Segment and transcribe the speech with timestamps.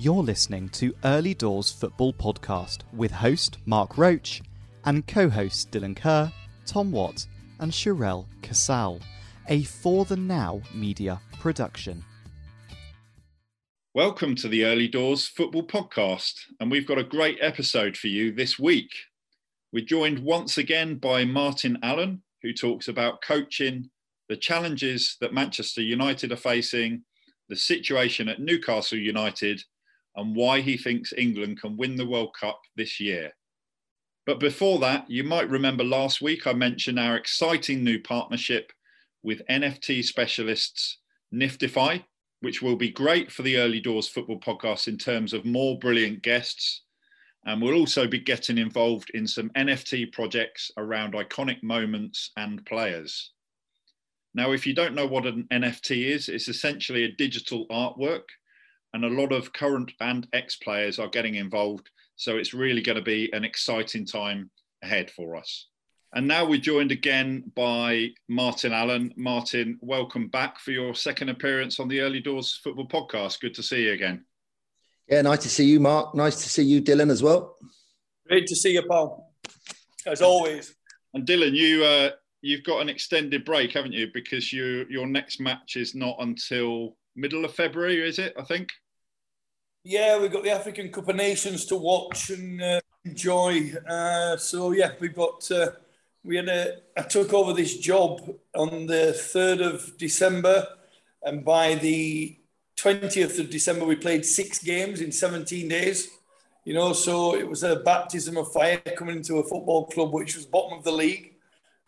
[0.00, 4.40] You're listening to Early Doors Football Podcast with host Mark Roach
[4.84, 6.32] and co hosts Dylan Kerr,
[6.64, 7.26] Tom Watt,
[7.58, 9.00] and Sherelle Casal,
[9.48, 12.04] a For the Now media production.
[13.92, 18.30] Welcome to the Early Doors Football Podcast, and we've got a great episode for you
[18.30, 18.92] this week.
[19.72, 23.90] We're joined once again by Martin Allen, who talks about coaching,
[24.28, 27.02] the challenges that Manchester United are facing,
[27.48, 29.60] the situation at Newcastle United,
[30.18, 33.32] and why he thinks England can win the World Cup this year.
[34.26, 38.72] But before that, you might remember last week I mentioned our exciting new partnership
[39.22, 40.98] with NFT specialists
[41.32, 42.02] Niftify,
[42.40, 46.22] which will be great for the Early Doors Football Podcast in terms of more brilliant
[46.22, 46.82] guests.
[47.46, 53.30] And we'll also be getting involved in some NFT projects around iconic moments and players.
[54.34, 58.24] Now, if you don't know what an NFT is, it's essentially a digital artwork
[58.94, 61.90] and a lot of current and ex players are getting involved.
[62.16, 64.50] So it's really going to be an exciting time
[64.82, 65.68] ahead for us.
[66.14, 69.12] And now we're joined again by Martin Allen.
[69.16, 73.40] Martin, welcome back for your second appearance on the Early Doors Football Podcast.
[73.40, 74.24] Good to see you again.
[75.06, 76.14] Yeah, nice to see you, Mark.
[76.14, 77.56] Nice to see you, Dylan, as well.
[78.26, 79.32] Great to see you, Paul,
[80.06, 80.74] As always.
[81.14, 84.08] And Dylan, you uh, you've got an extended break, haven't you?
[84.12, 88.34] Because you your next match is not until middle of February, is it?
[88.38, 88.70] I think.
[89.84, 93.72] Yeah, we've got the African Cup of Nations to watch and uh, enjoy.
[93.88, 95.50] Uh, so yeah, we've got.
[95.50, 95.70] Uh,
[96.24, 96.78] we had a.
[96.96, 98.20] I took over this job
[98.54, 100.66] on the third of December,
[101.22, 102.38] and by the
[102.76, 106.08] twentieth of December, we played six games in seventeen days.
[106.64, 110.36] You know, so it was a baptism of fire coming into a football club which
[110.36, 111.36] was bottom of the league.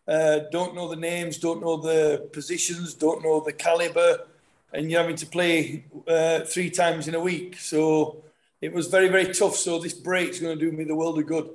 [0.08, 4.26] Uh, don't know the names, don't know the positions, don't know the caliber
[4.72, 7.58] and you're having to play uh, three times in a week.
[7.58, 8.22] So
[8.60, 9.56] it was very, very tough.
[9.56, 11.50] So this break's going to do me the world of good.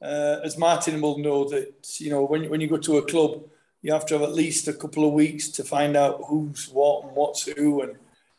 [0.00, 3.42] Uh, as Martin will know that, you know, when, when you go to a club,
[3.82, 7.04] you have to have at least a couple of weeks to find out who's what
[7.04, 7.96] and what's who and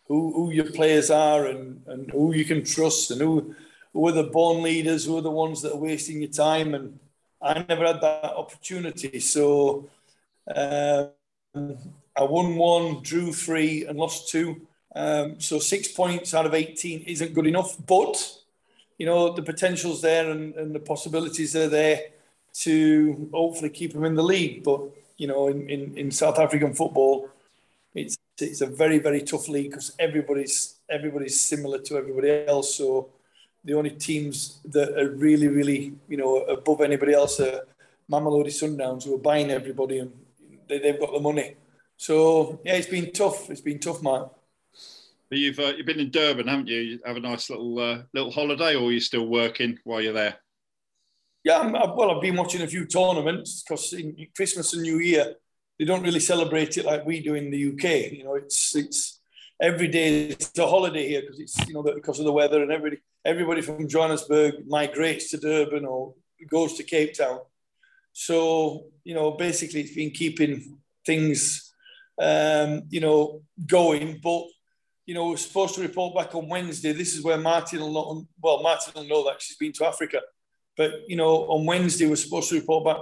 [0.07, 3.53] who, who your players are and, and who you can trust and who,
[3.93, 6.73] who are the born leaders, who are the ones that are wasting your time.
[6.73, 6.99] And
[7.41, 9.19] I never had that opportunity.
[9.19, 9.89] So,
[10.53, 11.77] um,
[12.19, 14.61] I won one, drew three, and lost two.
[14.93, 18.17] Um, so six points out of 18 isn't good enough, but
[18.97, 22.01] you know the potential's there and, and the possibilities are there
[22.65, 24.63] to hopefully keep them in the league.
[24.63, 24.81] But
[25.17, 27.29] you know, in, in, in South African football,
[27.95, 32.75] it's it's a very very tough league because everybody's everybody's similar to everybody else.
[32.75, 33.09] So
[33.63, 37.61] the only teams that are really really you know above anybody else are
[38.11, 40.11] Mamelodi Sundowns who are buying everybody and
[40.67, 41.55] they, they've got the money.
[41.99, 43.49] So yeah, it's been tough.
[43.49, 44.23] It's been tough, man.
[45.29, 46.79] But you've uh, you've been in Durban, haven't you?
[46.79, 50.13] you have a nice little uh, little holiday, or are you still working while you're
[50.13, 50.37] there?
[51.43, 55.35] Yeah, I'm, well, I've been watching a few tournaments because in Christmas and New Year
[55.77, 58.13] they don't really celebrate it like we do in the UK.
[58.13, 59.19] You know, it's it's
[59.61, 62.71] every day it's a holiday here because it's you know because of the weather and
[62.71, 66.13] everybody everybody from Johannesburg migrates to Durban or
[66.49, 67.41] goes to Cape Town.
[68.13, 71.68] So you know, basically, it's been keeping things
[72.19, 74.19] um, you know, going.
[74.21, 74.43] But
[75.05, 76.91] you know, we're supposed to report back on Wednesday.
[76.91, 78.25] This is where Martin will not.
[78.41, 80.21] Well, Martin will know that she's been to Africa,
[80.77, 82.97] but you know, on Wednesday we're supposed to report back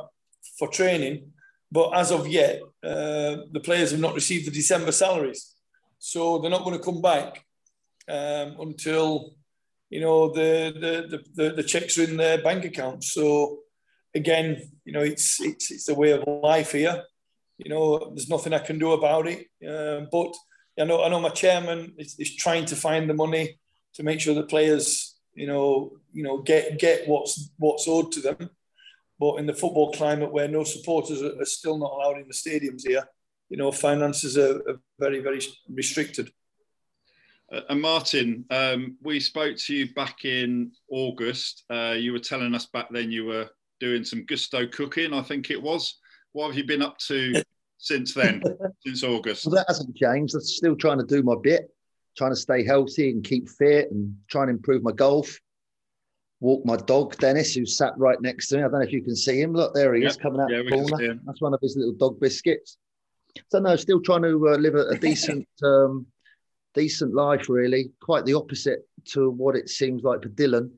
[0.58, 1.32] for training.
[1.70, 5.54] But as of yet, uh, the players have not received the December salaries,
[6.00, 7.44] so they're not going to come back
[8.08, 9.34] um, until
[9.90, 13.04] you know the, the the, the checks are in their bank account.
[13.04, 13.60] So
[14.16, 17.04] again, you know, it's it's it's a way of life here
[17.57, 19.47] you know, there's nothing I can do about it.
[19.68, 20.34] Uh, but
[20.79, 23.59] I know, I know my chairman is, is, trying to find the money
[23.95, 28.22] to make sure the players, you know, you know, get get what's what's owed to
[28.22, 28.50] them.
[29.19, 32.34] But in the football climate where no supporters are, are still not allowed in the
[32.34, 33.03] stadiums here,
[33.50, 36.31] you know, finances are, are very very restricted.
[37.51, 41.63] Uh, and Martin, um, we spoke to you back in August.
[41.69, 43.50] Uh, you were telling us back then you were
[43.80, 45.98] doing some gusto cooking, I think it was.
[46.38, 47.42] What have you been up to
[47.80, 48.44] since then,
[48.86, 49.48] since August?
[49.48, 50.36] Well, that hasn't changed.
[50.36, 51.68] I'm still trying to do my bit,
[52.16, 55.39] trying to stay healthy and keep fit and trying to improve my golf.
[56.39, 58.62] Walk my dog, Dennis, who sat right next to me.
[58.62, 59.54] I don't know if you can see him.
[59.54, 60.12] Look, there he yep.
[60.12, 61.19] is coming out yeah, the corner.
[61.25, 62.78] That's one of his little dog biscuits.
[63.50, 66.06] So no, still trying to uh, live a, a decent, um,
[66.75, 67.50] decent life.
[67.50, 70.69] Really, quite the opposite to what it seems like for Dylan.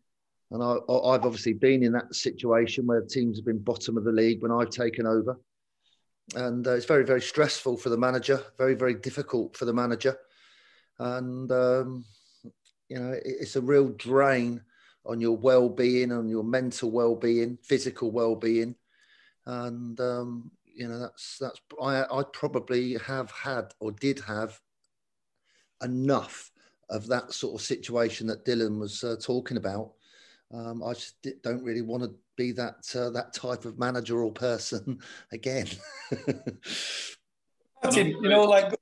[0.52, 4.14] And I, have obviously been in that situation where teams have been bottom of the
[4.14, 5.38] league when I've taken over
[6.36, 10.18] and uh, it's very very stressful for the manager very very difficult for the manager
[11.00, 12.06] and um,
[12.90, 14.62] You know, it's a real drain
[15.06, 18.76] on your well-being, on your mental well-being, physical well-being,
[19.46, 24.60] and um, you know that's that's I I probably have had or did have
[25.84, 26.52] enough
[26.90, 29.94] of that sort of situation that Dylan was uh, talking about.
[30.52, 34.32] Um, I just don't really want to be that uh, that type of manager or
[34.32, 35.00] person
[35.32, 35.68] again.
[37.84, 38.74] Martin, you know, like.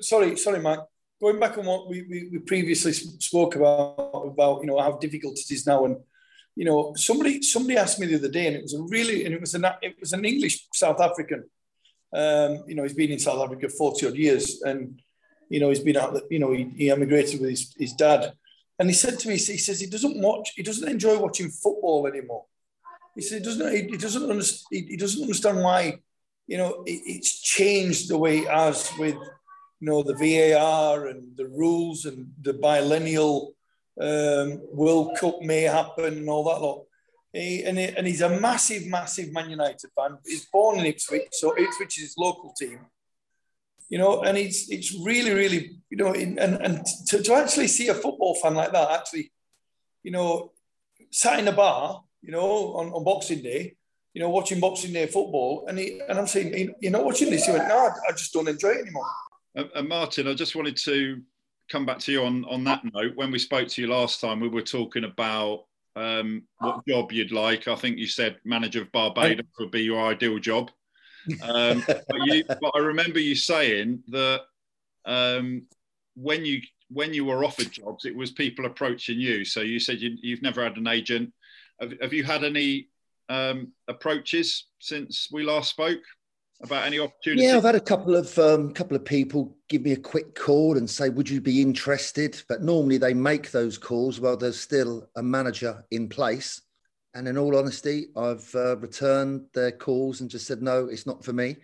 [0.00, 0.80] Sorry, sorry, Mike.
[1.20, 5.38] Going back on what we, we, we previously spoke about about you know how difficult
[5.38, 5.96] it is now, and
[6.56, 9.34] you know somebody somebody asked me the other day, and it was a really and
[9.34, 11.44] it was an it was an English South African.
[12.12, 15.00] Um, you know, he's been in South Africa forty odd years, and
[15.48, 16.20] you know he's been out.
[16.28, 18.32] You know, he, he emigrated with his, his dad,
[18.78, 22.06] and he said to me, he says he doesn't watch, he doesn't enjoy watching football
[22.06, 22.44] anymore.
[23.14, 25.98] He said he doesn't, he, doesn't understand, he, doesn't understand why,
[26.46, 31.36] you know, it, it's changed the way it has with, you know, the VAR and
[31.36, 33.54] the rules and the biennial
[34.00, 36.84] um, World Cup may happen and all that lot.
[37.32, 40.18] He, and, he, and he's a massive, massive Man United fan.
[40.24, 42.86] He's born in Ipswich, so Ipswich is his local team
[43.88, 47.68] you know, and it's it's really, really, you know, in, and and to, to actually
[47.68, 49.32] see a football fan like that actually,
[50.02, 50.52] you know,
[51.10, 53.76] sat in a bar, you know, on, on Boxing Day,
[54.12, 57.46] you know, watching Boxing Day football, and he and I'm saying, you're not watching this.
[57.46, 59.06] He went, no, I just don't enjoy it anymore.
[59.54, 61.22] And, and Martin, I just wanted to
[61.70, 63.12] come back to you on on that note.
[63.14, 65.64] When we spoke to you last time, we were talking about
[65.96, 67.68] um, what job you'd like.
[67.68, 70.70] I think you said manager of Barbados would be your ideal job.
[71.42, 74.42] Um, but, you, but, I remember you saying that
[75.04, 75.62] um,
[76.14, 76.60] when you
[76.90, 79.44] when you were offered jobs, it was people approaching you.
[79.44, 81.32] So you said you, have never had an agent.
[81.80, 82.88] Have, have you had any
[83.28, 86.00] um, approaches since we last spoke
[86.62, 87.44] about any opportunities?
[87.44, 90.78] Yeah, I've had a couple of um, couple of people give me a quick call
[90.78, 95.08] and say, "Would you be interested?" But normally they make those calls while there's still
[95.16, 96.62] a manager in place.
[97.14, 101.24] And in all honesty, I've uh, returned their calls and just said, no, it's not
[101.24, 101.56] for me.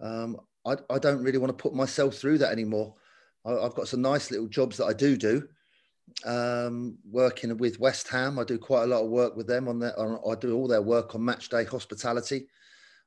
[0.00, 2.94] Um, I, I, don't really want to put myself through that anymore.
[3.44, 5.48] I, have got some nice little jobs that I do do.
[6.24, 9.82] Um, working with West Ham, I do quite a lot of work with them on.
[9.82, 12.46] On, I do all their work on match day hospitality.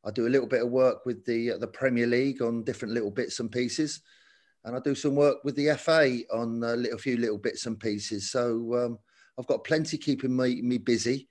[0.05, 3.09] I do a little bit of work with the the Premier League on different little
[3.09, 4.01] bits and pieces,
[4.65, 7.79] and I do some work with the FA on a little few little bits and
[7.79, 8.31] pieces.
[8.31, 8.99] So um,
[9.39, 11.29] I've got plenty keeping me me busy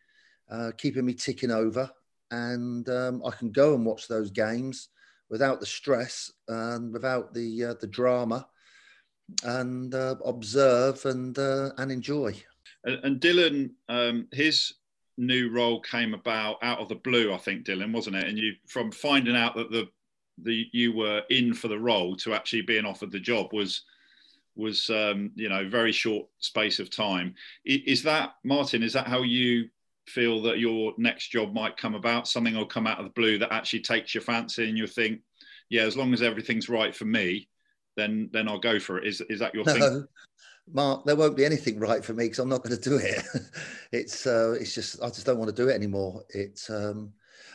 [0.50, 1.90] uh, keeping me ticking over.
[2.30, 4.88] And um, I can go and watch those games
[5.30, 8.46] without the stress and without the uh, the drama,
[9.44, 12.34] and uh, observe and uh, and enjoy.
[12.84, 14.74] And, and Dylan, um, his
[15.16, 18.28] new role came about out of the blue, I think, Dylan, wasn't it?
[18.28, 19.88] And you from finding out that the
[20.42, 23.82] the you were in for the role to actually being offered the job was
[24.54, 27.34] was um, you know very short space of time.
[27.64, 28.82] Is that Martin?
[28.82, 29.68] Is that how you
[30.08, 33.38] feel that your next job might come about, something will come out of the blue
[33.38, 35.20] that actually takes your fancy, and you think,
[35.68, 37.48] yeah, as long as everything's right for me,
[37.96, 39.06] then then I'll go for it.
[39.06, 40.06] Is is that your no, thing?
[40.72, 43.24] Mark, there won't be anything right for me because I'm not going to do it.
[43.92, 46.24] it's uh, it's just I just don't want to do it anymore.
[46.30, 47.12] It's um,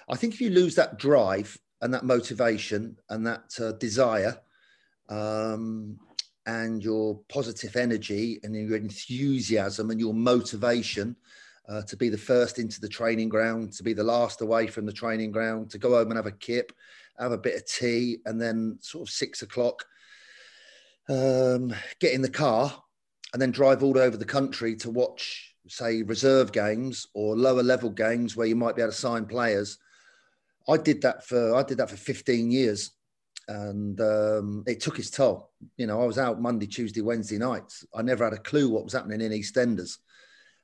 [0.10, 4.38] I think if you lose that drive and that motivation and that uh, desire,
[5.10, 5.98] um,
[6.46, 11.16] and your positive energy and your enthusiasm and your motivation
[11.70, 14.86] uh, to be the first into the training ground, to be the last away from
[14.86, 16.74] the training ground, to go home and have a kip,
[17.20, 19.86] have a bit of tea, and then sort of six o'clock,
[21.10, 22.74] um, get in the car
[23.34, 27.90] and then drive all over the country to watch, say, reserve games or lower level
[27.90, 29.80] games where you might be able to sign players.
[30.70, 32.92] I did that for I did that for 15 years,
[33.48, 35.52] and um, it took its toll.
[35.76, 37.86] You know, I was out Monday, Tuesday, Wednesday nights.
[37.94, 39.98] I never had a clue what was happening in EastEnders.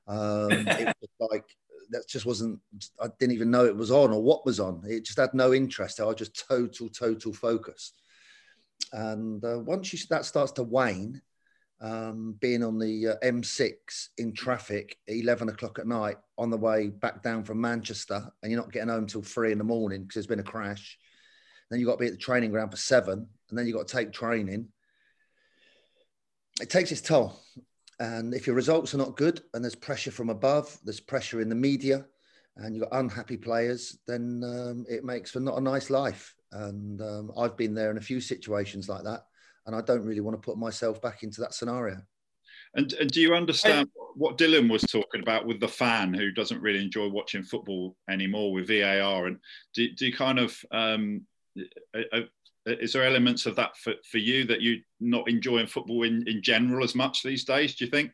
[0.10, 1.46] Um, it was like
[1.92, 2.60] that just wasn't.
[3.00, 4.84] I didn't even know it was on or what was on.
[4.88, 6.00] It just had no interest.
[6.00, 7.94] I was just total, total focus.
[8.92, 11.22] And uh, once you, that starts to wane,
[11.82, 13.74] um, being on the uh, M6
[14.18, 18.60] in traffic 11 o'clock at night on the way back down from Manchester, and you're
[18.60, 20.98] not getting home till three in the morning because there's been a crash.
[21.70, 23.88] Then you've got to be at the training ground for seven, and then you've got
[23.88, 24.68] to take training.
[26.60, 27.40] It takes its toll.
[28.00, 31.50] And if your results are not good and there's pressure from above, there's pressure in
[31.50, 32.06] the media,
[32.56, 36.36] and you've got unhappy players, then um, it makes for not a nice life.
[36.52, 39.26] And um, I've been there in a few situations like that,
[39.66, 42.02] and I don't really want to put myself back into that scenario.
[42.76, 46.62] And, and do you understand what Dylan was talking about with the fan who doesn't
[46.62, 49.28] really enjoy watching football anymore with VAR?
[49.28, 49.38] And
[49.74, 51.22] do, do you kind of um,
[52.66, 56.42] is there elements of that for, for you that you're not enjoying football in, in
[56.42, 58.12] general as much these days, do you think?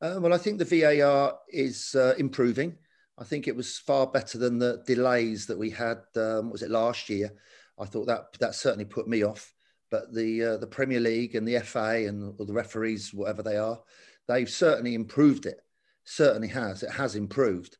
[0.00, 2.76] Uh, well, I think the VAR is uh, improving.
[3.18, 5.98] I think it was far better than the delays that we had.
[6.16, 7.32] Um, was it last year?
[7.78, 9.52] I thought that that certainly put me off.
[9.90, 13.78] But the uh, the Premier League and the FA and the referees, whatever they are,
[14.26, 15.60] they've certainly improved it.
[16.04, 16.82] Certainly has.
[16.82, 17.76] It has improved.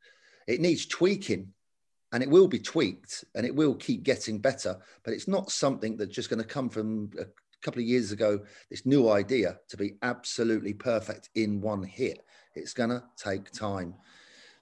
[0.46, 1.52] It needs tweaking,
[2.12, 4.78] and it will be tweaked, and it will keep getting better.
[5.02, 7.24] But it's not something that's just going to come from a
[7.62, 8.40] couple of years ago.
[8.70, 12.24] This new idea to be absolutely perfect in one hit.
[12.54, 13.94] It's going to take time.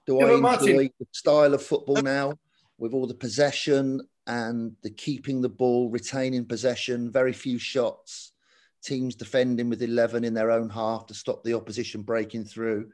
[0.05, 2.33] Do yeah, I enjoy Martin, the style of football now
[2.77, 8.31] with all the possession and the keeping the ball, retaining possession, very few shots,
[8.83, 12.89] teams defending with 11 in their own half to stop the opposition breaking through.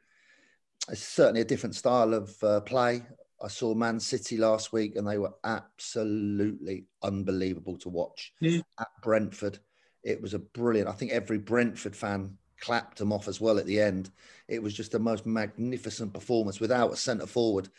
[0.89, 3.03] It's certainly a different style of uh, play.
[3.41, 8.63] I saw Man City last week and they were absolutely unbelievable to watch mm.
[8.79, 9.59] at Brentford.
[10.03, 13.65] It was a brilliant, I think every Brentford fan clapped them off as well at
[13.65, 14.09] the end.
[14.47, 17.69] It was just the most magnificent performance without a centre forward.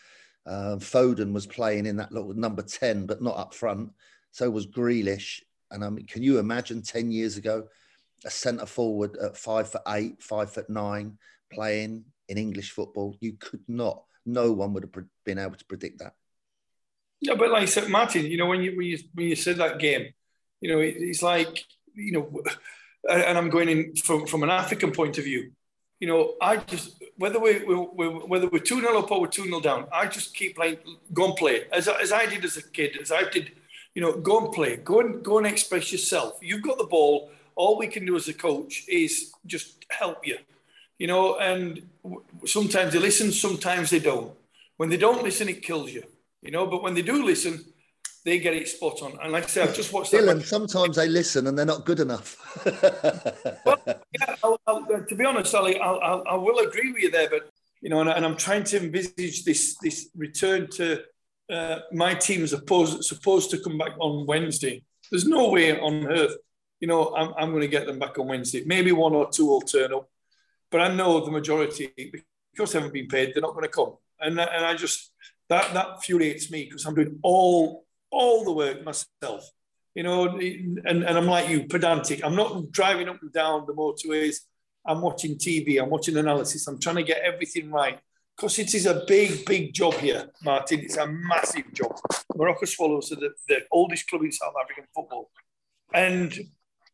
[0.47, 3.91] Uh, Foden was playing in that little number 10, but not up front.
[4.31, 5.43] So was Grealish.
[5.71, 7.67] And I mean, can you imagine 10 years ago,
[8.25, 11.19] a centre forward at five foot eight, five foot nine,
[11.53, 13.17] playing in English football?
[13.21, 14.05] You could not.
[14.29, 16.15] No one would have been able to predict that.
[17.21, 19.57] Yeah, but like I said, Martin, you know, when you when you when you said
[19.57, 20.13] that game,
[20.61, 22.43] you know, it's like you know,
[23.11, 25.51] and I'm going in from from an African point of view
[26.01, 29.27] you know, I just whether we, we, we whether we're two 0 up or we're
[29.27, 30.79] two 0 down, I just keep playing,
[31.13, 33.53] go and play as as I did as a kid, as I did,
[33.95, 36.39] you know, go and play, go and go and express yourself.
[36.41, 37.31] You've got the ball.
[37.57, 40.39] All we can do as a coach is just help you,
[40.99, 41.39] you know.
[41.39, 41.83] And
[42.45, 44.33] sometimes they listen, sometimes they don't.
[44.77, 46.05] When they don't listen, it kills you,
[46.43, 46.67] you know.
[46.67, 47.65] But when they do listen,
[48.25, 49.19] they get it spot on.
[49.23, 52.01] And like I said, I've just watched Dylan, sometimes they listen and they're not good
[52.01, 52.37] enough.
[53.65, 57.31] well, yeah, I'll, I'll, to be honest, Ali, I'll, I will agree with you there.
[57.31, 57.51] But,
[57.81, 61.03] you know, and, and I'm trying to envisage this, this return to
[61.51, 64.83] uh, my team is supposed, supposed to come back on Wednesday.
[65.11, 66.37] There's no way on earth,
[66.81, 68.63] you know, I'm, I'm going to get them back on Wednesday.
[68.67, 70.09] Maybe one or two will turn up.
[70.71, 71.93] But I know the majority,
[72.53, 73.95] because they haven't been paid, they're not going to come.
[74.21, 75.13] And, and I just,
[75.49, 79.51] that, that infuriates me because I'm doing all all the work myself.
[79.95, 82.25] You know, and, and I'm like you, pedantic.
[82.25, 84.37] I'm not driving up and down the motorways.
[84.87, 85.83] I'm watching TV.
[85.83, 86.67] I'm watching analysis.
[86.69, 87.99] I'm trying to get everything right
[88.37, 90.81] because it is a big, big job here, Martin.
[90.81, 91.99] It's a massive job.
[92.37, 95.31] Moroka Swallows are the, the oldest club in South African football.
[95.93, 96.39] And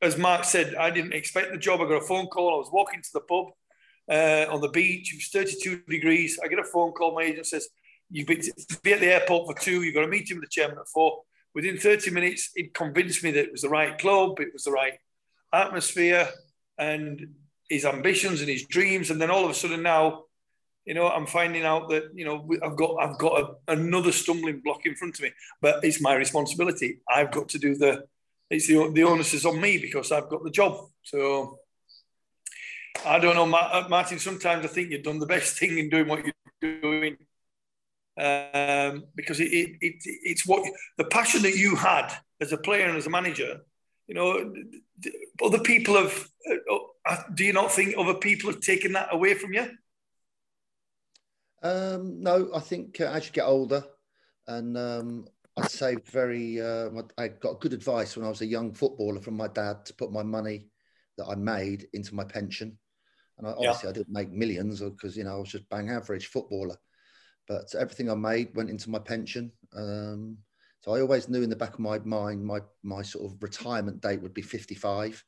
[0.00, 1.80] as Mark said, I didn't expect the job.
[1.80, 2.54] I got a phone call.
[2.54, 3.48] I was walking to the pub
[4.10, 5.12] uh, on the beach.
[5.12, 6.38] It was 32 degrees.
[6.42, 7.14] I get a phone call.
[7.14, 7.68] My agent says,
[8.10, 9.82] You've been to be at the airport for two.
[9.82, 11.22] You've got a meeting with the chairman at four.
[11.54, 14.72] Within 30 minutes, it convinced me that it was the right club, it was the
[14.72, 14.94] right
[15.52, 16.28] atmosphere,
[16.78, 17.34] and
[17.68, 19.10] his ambitions and his dreams.
[19.10, 20.24] And then all of a sudden now,
[20.84, 24.60] you know, I'm finding out that you know I've got I've got a, another stumbling
[24.62, 25.30] block in front of me,
[25.62, 27.00] but it's my responsibility.
[27.08, 28.04] I've got to do the.
[28.50, 30.88] It's the the onus is on me because I've got the job.
[31.02, 31.58] So
[33.04, 34.18] I don't know, Martin.
[34.18, 37.16] Sometimes I think you've done the best thing in doing what you're doing
[38.16, 40.64] um, because it, it, it, it's what
[40.98, 43.60] the passion that you had as a player and as a manager.
[44.06, 44.54] You know,
[45.42, 46.28] other people have.
[46.48, 49.70] Uh, uh, do you not think other people have taken that away from you?
[51.62, 53.82] Um, no, I think uh, as you get older,
[54.46, 56.60] and um, I'd say very.
[56.60, 59.94] Uh, I got good advice when I was a young footballer from my dad to
[59.94, 60.68] put my money
[61.16, 62.78] that I made into my pension.
[63.38, 63.90] And I, obviously, yeah.
[63.90, 66.76] I didn't make millions because you know I was just bang average footballer
[67.46, 69.52] but everything I made went into my pension.
[69.76, 70.38] Um,
[70.82, 74.00] so I always knew in the back of my mind my my sort of retirement
[74.00, 75.22] date would be 55.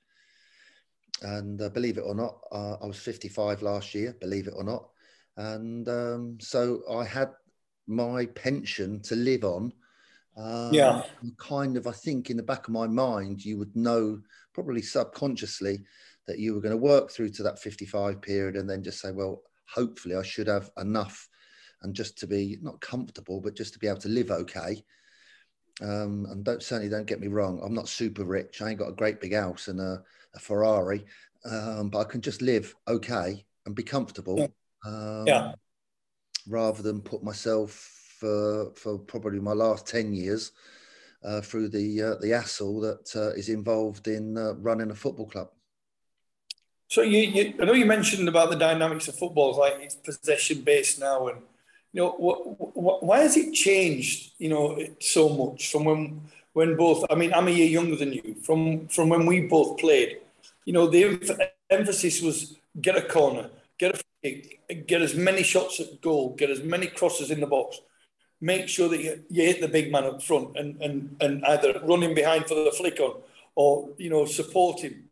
[1.23, 4.15] And uh, believe it or not, uh, I was 55 last year.
[4.21, 4.89] Believe it or not,
[5.37, 7.31] and um, so I had
[7.87, 9.73] my pension to live on.
[10.37, 11.03] Um, yeah.
[11.39, 14.21] Kind of, I think in the back of my mind, you would know
[14.53, 15.85] probably subconsciously
[16.27, 19.13] that you were going to work through to that 55 period and then just say,
[19.13, 21.29] well, hopefully I should have enough
[21.83, 24.83] and just to be not comfortable, but just to be able to live okay.
[25.83, 28.63] Um, and don't certainly don't get me wrong, I'm not super rich.
[28.63, 30.03] I ain't got a great big house and a,
[30.35, 31.05] a Ferrari,
[31.45, 34.53] um, but I can just live okay and be comfortable.
[34.85, 35.53] Um, yeah.
[36.49, 37.73] Rather than put myself
[38.19, 40.53] for for probably my last ten years
[41.25, 45.27] uh, through the uh, the hassle that uh, is involved in uh, running a football
[45.27, 45.49] club.
[46.89, 50.63] So you, you, I know you mentioned about the dynamics of football, like it's possession
[50.63, 51.39] based now, and
[51.93, 56.21] you know, what, what, why has it changed, you know, so much from when
[56.53, 57.05] when both?
[57.11, 58.37] I mean, I'm a year younger than you.
[58.43, 60.19] From from when we both played,
[60.65, 65.81] you know, the emphasis was get a corner, get a kick, get as many shots
[65.81, 67.81] at goal, get as many crosses in the box.
[68.41, 71.81] Make sure that you, you hit the big man up front and, and, and either
[71.85, 73.17] running behind for the flick on
[73.55, 75.06] or, you know, support him.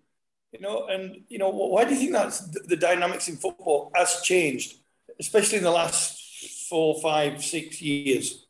[0.54, 4.20] You know, and, you know, why do you think that's the, dynamics in football has
[4.22, 4.76] changed,
[5.18, 8.46] especially in the last four, five, six years?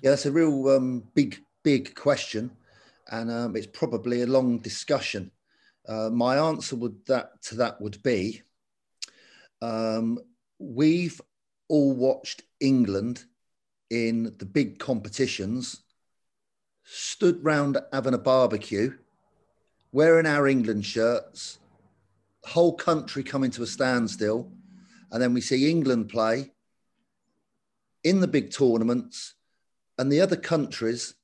[0.00, 2.52] Yeah, that's a real um, big, big question.
[3.10, 5.32] And um, it's probably a long discussion.
[5.88, 8.42] Uh, my answer would that to that would be
[9.60, 10.20] um,
[10.60, 11.20] we've
[11.68, 13.24] all watched England
[13.90, 15.82] in the big competitions,
[16.84, 18.92] stood round having a barbecue,
[19.92, 21.58] wearing our England shirts,
[22.44, 24.50] whole country coming to a standstill,
[25.10, 26.50] and then we see England play
[28.04, 29.34] in the big tournaments,
[29.98, 31.14] and the other countries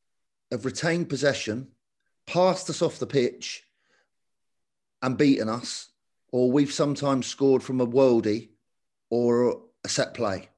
[0.51, 1.69] have retained possession,
[2.27, 3.65] passed us off the pitch,
[5.03, 5.91] and beaten us,
[6.33, 8.49] or we've sometimes scored from a worldie
[9.11, 10.49] or a set play.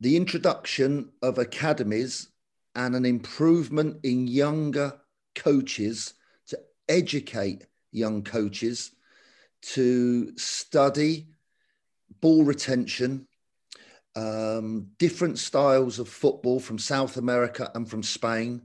[0.00, 2.28] The introduction of academies
[2.74, 5.00] and an improvement in younger
[5.34, 6.14] coaches
[6.48, 6.58] to
[6.88, 8.92] educate young coaches
[9.62, 11.28] to study
[12.20, 13.26] ball retention,
[14.16, 18.62] um, different styles of football from South America and from Spain,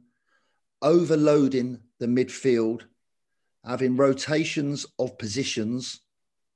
[0.82, 2.84] overloading the midfield,
[3.66, 6.02] having rotations of positions.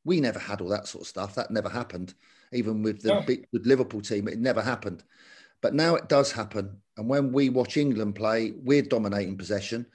[0.04, 1.36] We never had all that sort of stuff.
[1.36, 2.14] That never happened.
[2.52, 5.04] Even with the big, with Liverpool team, it never happened.
[5.62, 6.82] But now it does happen.
[6.98, 9.86] And when we watch England play, we're dominating possession.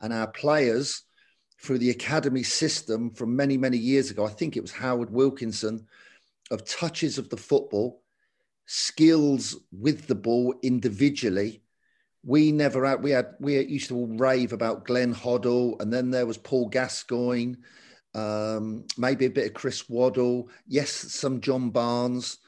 [0.00, 1.02] And our players,
[1.60, 5.86] through the academy system from many, many years ago, I think it was Howard Wilkinson,
[6.50, 8.02] of touches of the football,
[8.66, 11.62] skills with the ball individually.
[12.24, 16.10] We never had, we had, we used to all rave about Glenn Hoddle, and then
[16.10, 17.54] there was Paul Gascoigne,
[18.14, 22.38] um, maybe a bit of Chris Waddle, yes, some John Barnes.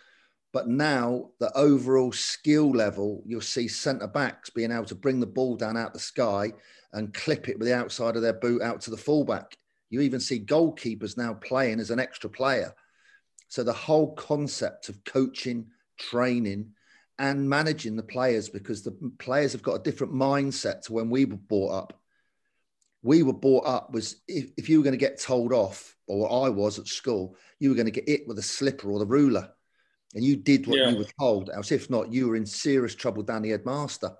[0.54, 5.26] But now the overall skill level, you'll see centre backs being able to bring the
[5.26, 6.52] ball down out the sky
[6.92, 9.58] and clip it with the outside of their boot out to the fullback.
[9.90, 12.72] You even see goalkeepers now playing as an extra player.
[13.48, 15.66] So the whole concept of coaching,
[15.98, 16.70] training,
[17.18, 21.24] and managing the players, because the players have got a different mindset to when we
[21.24, 22.00] were brought up.
[23.02, 26.46] We were brought up was if, if you were going to get told off, or
[26.46, 29.06] I was at school, you were going to get hit with a slipper or the
[29.06, 29.50] ruler
[30.14, 30.90] and you did what yeah.
[30.90, 34.10] you were told, else if not, you were in serious trouble down the headmaster.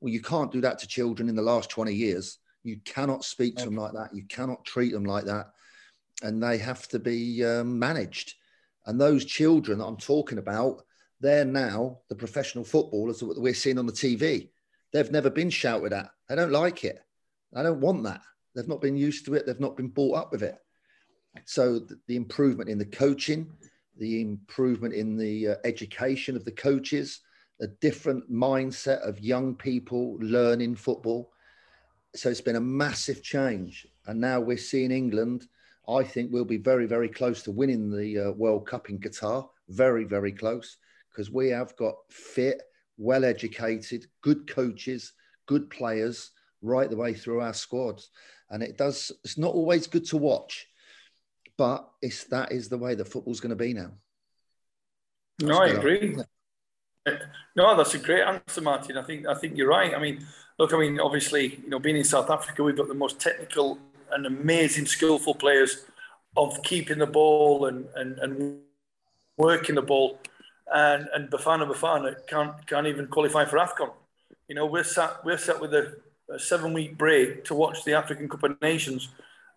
[0.00, 2.38] Well, you can't do that to children in the last 20 years.
[2.64, 4.14] You cannot speak to them like that.
[4.14, 5.50] You cannot treat them like that.
[6.22, 8.34] And they have to be um, managed.
[8.86, 10.82] And those children that I'm talking about,
[11.20, 14.50] they're now the professional footballers that we're seeing on the TV.
[14.92, 16.10] They've never been shouted at.
[16.28, 17.00] They don't like it.
[17.52, 18.22] They don't want that.
[18.54, 19.46] They've not been used to it.
[19.46, 20.56] They've not been brought up with it.
[21.44, 23.50] So the, the improvement in the coaching,
[23.98, 27.20] the improvement in the uh, education of the coaches,
[27.60, 31.30] a different mindset of young people learning football.
[32.14, 33.86] So it's been a massive change.
[34.06, 35.46] And now we're seeing England.
[35.88, 39.48] I think we'll be very, very close to winning the uh, World Cup in Qatar.
[39.68, 40.78] Very, very close
[41.10, 42.62] because we have got fit,
[42.96, 45.12] well educated, good coaches,
[45.46, 46.30] good players
[46.62, 48.10] right the way through our squads.
[48.50, 50.66] And it does, it's not always good to watch
[51.62, 53.92] but it's that is the way that football's going to be now.
[55.38, 56.16] That's no, I agree.
[57.54, 58.96] No, that's a great answer, Martin.
[58.96, 59.94] I think I think you're right.
[59.94, 60.26] I mean,
[60.58, 63.78] look, I mean, obviously, you know, being in South Africa, we've got the most technical
[64.10, 65.84] and amazing, skillful players
[66.36, 68.58] of keeping the ball and and, and
[69.36, 70.18] working the ball.
[70.74, 73.92] And and Bafana Bafana can't can't even qualify for AFCON.
[74.48, 75.94] You know, we're sat we're sat with a,
[76.28, 79.10] a seven week break to watch the African Cup of Nations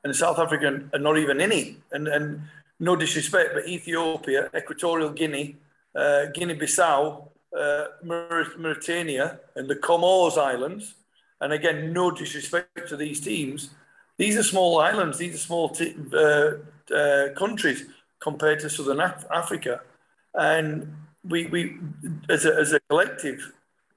[0.06, 1.76] and South Africa are not even in it.
[1.92, 2.42] And, and
[2.80, 5.58] no disrespect, but Ethiopia, Equatorial Guinea,
[5.96, 10.94] uh, Guinea-Bissau, uh, Mauritania, and the Comoros Islands,
[11.42, 13.72] and again, no disrespect to these teams,
[14.18, 16.52] these are small islands, these are small t- uh,
[16.94, 17.86] uh, countries
[18.22, 19.82] compared to Southern Af- Africa.
[20.34, 20.96] And
[21.28, 21.78] we, we
[22.30, 23.52] as, a, as a collective,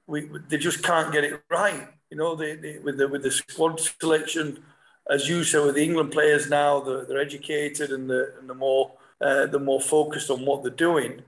[0.07, 1.87] we, they just can't get it right.
[2.09, 4.63] You know, they, they, with, the, with the squad selection,
[5.09, 8.91] as you said, with the England players now, they're, they're educated and they're, and more
[9.19, 11.21] uh, they're more focused on what they're doing.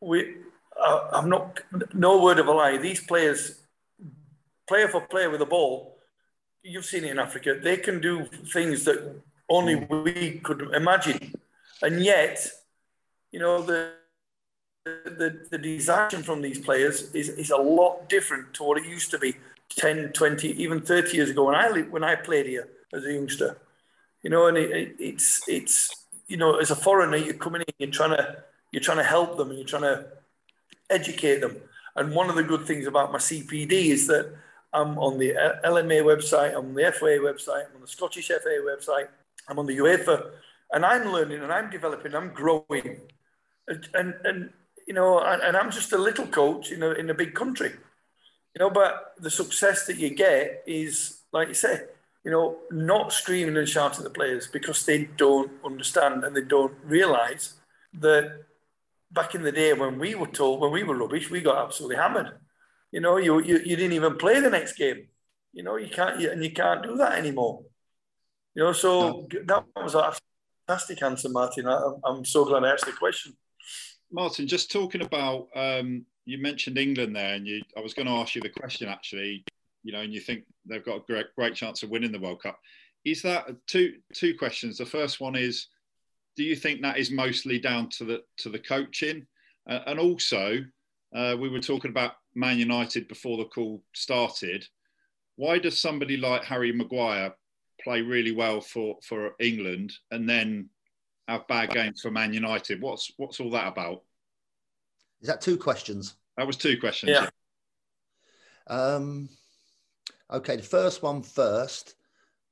[0.00, 0.36] We,
[0.80, 1.60] uh, I'm not
[1.94, 2.76] no word of a lie.
[2.76, 3.62] These players,
[4.68, 5.98] player for player with the ball,
[6.62, 7.58] you've seen it in Africa.
[7.60, 9.14] They can do things that
[9.48, 11.34] only we could imagine,
[11.80, 12.46] and yet,
[13.32, 13.92] you know the.
[14.84, 19.12] The, the desire from these players is, is a lot different to what it used
[19.12, 19.36] to be
[19.76, 23.58] 10, 20, even 30 years ago when I, when I played here as a youngster.
[24.22, 25.94] You know, and it, it, it's it's
[26.28, 29.36] you know, as a foreigner, you're coming in, you're trying to you're trying to help
[29.36, 30.06] them, and you're trying to
[30.88, 31.56] educate them.
[31.96, 34.34] And one of the good things about my CPD is that
[34.72, 35.32] I'm on the
[35.64, 39.08] LMA website, I'm on the FA website, I'm on the Scottish FA website,
[39.48, 40.30] I'm on the UEFA,
[40.72, 43.00] and I'm learning and I'm developing, I'm growing,
[43.68, 44.50] and and, and
[44.86, 47.72] you know, and, and I'm just a little coach in a in a big country,
[48.54, 48.70] you know.
[48.70, 51.82] But the success that you get is, like you say,
[52.24, 56.42] you know, not screaming and shouting at the players because they don't understand and they
[56.42, 57.54] don't realise
[57.94, 58.44] that
[59.10, 61.96] back in the day when we were told, when we were rubbish, we got absolutely
[61.96, 62.38] hammered.
[62.92, 65.08] You know, you, you, you didn't even play the next game.
[65.52, 67.62] You know, you can't, you, and you can't do that anymore.
[68.54, 69.42] You know, so no.
[69.46, 70.14] that was a
[70.66, 71.66] fantastic answer, Martin.
[71.66, 73.34] I, am so glad I asked the question.
[74.10, 78.12] Martin, just talking about, um, you mentioned England there, and you, I was going to
[78.12, 79.44] ask you the question actually
[79.82, 82.42] you know, and you think they've got a great, great chance of winning the World
[82.42, 82.58] Cup.
[83.04, 84.78] Is that two two questions?
[84.78, 85.66] The first one is,
[86.36, 89.26] do you think that is mostly down to the to the coaching,
[89.68, 90.58] uh, and also
[91.14, 94.66] uh, we were talking about Man United before the call started.
[95.36, 97.34] Why does somebody like Harry Maguire
[97.82, 100.68] play really well for for England and then
[101.28, 102.80] have bad games for Man United?
[102.80, 104.02] What's what's all that about?
[105.20, 106.14] Is that two questions?
[106.36, 107.12] That was two questions.
[107.12, 107.28] Yeah.
[108.66, 109.28] Um,
[110.32, 111.94] Okay, the first one first.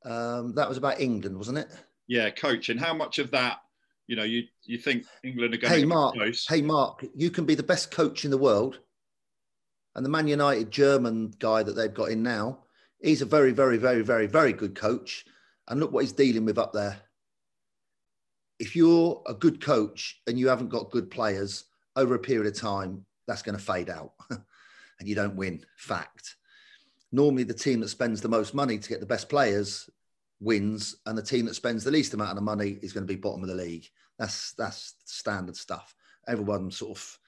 [0.04, 1.68] Um, that was about England, wasn't it?
[2.08, 2.76] Yeah, coaching.
[2.76, 3.58] How much of that,
[4.06, 6.46] you know, you you think England are going hey, to Mark, close?
[6.46, 8.80] Hey, Mark, you can be the best coach in the world,
[9.94, 12.64] and the Man United German guy that they've got in now,
[13.00, 15.24] he's a very, very, very, very, very good coach.
[15.68, 17.00] And look what he's dealing with up there.
[18.58, 21.64] If you're a good coach and you haven't got good players
[21.96, 25.64] over a period of time, that's going to fade out, and you don't win.
[25.76, 26.36] Fact
[27.12, 29.88] normally the team that spends the most money to get the best players
[30.40, 33.20] wins, and the team that spends the least amount of money is going to be
[33.20, 33.86] bottom of the league.
[34.18, 35.94] That's that's standard stuff.
[36.26, 37.18] Everyone sort of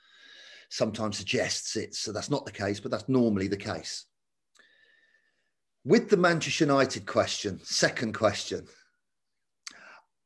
[0.70, 4.06] sometimes suggests it, so that's not the case, but that's normally the case.
[5.84, 8.66] With the Manchester United question, second question,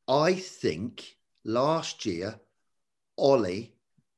[0.07, 2.39] I think last year
[3.17, 3.71] Ole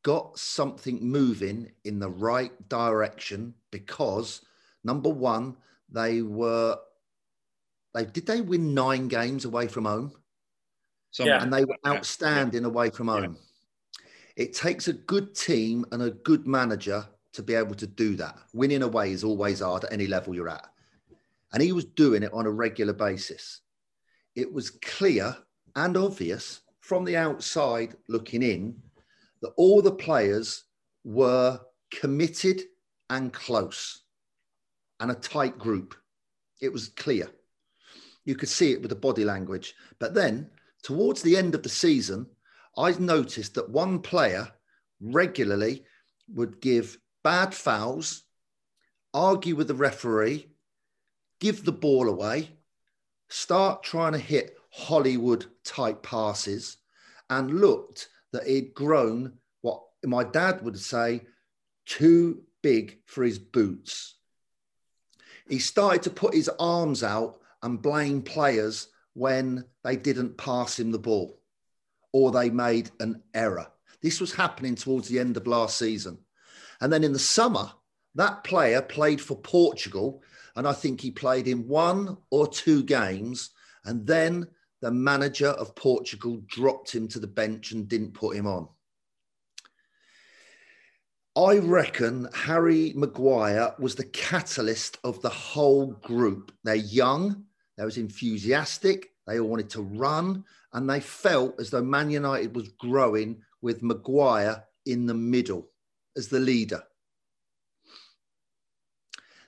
[0.04, 4.42] got something moving in the right direction because
[4.84, 5.58] Number one,
[5.90, 6.78] they were
[7.94, 10.14] they did they win nine games away from home?
[11.18, 11.42] yeah.
[11.42, 12.68] And they were outstanding yeah.
[12.68, 13.38] away from home.
[13.38, 14.44] Yeah.
[14.46, 18.38] It takes a good team and a good manager to be able to do that.
[18.54, 20.68] Winning away is always hard at any level you're at.
[21.52, 23.62] And he was doing it on a regular basis.
[24.36, 25.36] It was clear
[25.76, 28.76] and obvious from the outside looking in
[29.42, 30.64] that all the players
[31.04, 31.60] were
[31.92, 32.62] committed
[33.10, 34.04] and close
[35.00, 35.96] and a tight group.
[36.62, 37.30] It was clear.
[38.26, 39.76] You could see it with the body language.
[40.00, 40.50] But then,
[40.84, 42.28] towards the end of the season,
[42.78, 44.52] I noticed that one player
[45.02, 45.86] regularly
[46.28, 48.24] would give bad fouls,
[49.14, 50.48] argue with the referee,
[51.40, 52.50] give the ball away,
[53.30, 56.78] start trying to hit Hollywood type passes,
[57.30, 61.22] and looked that he'd grown what my dad would say
[61.86, 64.19] too big for his boots
[65.50, 70.92] he started to put his arms out and blame players when they didn't pass him
[70.92, 71.42] the ball
[72.14, 73.68] or they made an error.
[74.02, 76.18] This was happening towards the end of last season.
[76.82, 77.72] And then in the summer,
[78.16, 80.24] that player played for Portugal.
[80.56, 83.52] And I think he played in one or two games.
[83.86, 84.48] And then
[84.82, 88.70] the manager of Portugal dropped him to the bench and didn't put him on.
[91.38, 96.52] I reckon Harry Maguire was the catalyst of the whole group.
[96.64, 97.46] They're young,
[97.78, 102.56] they was enthusiastic, they all wanted to run, and they felt as though Man United
[102.56, 105.70] was growing with Maguire in the middle
[106.18, 106.84] as the leader.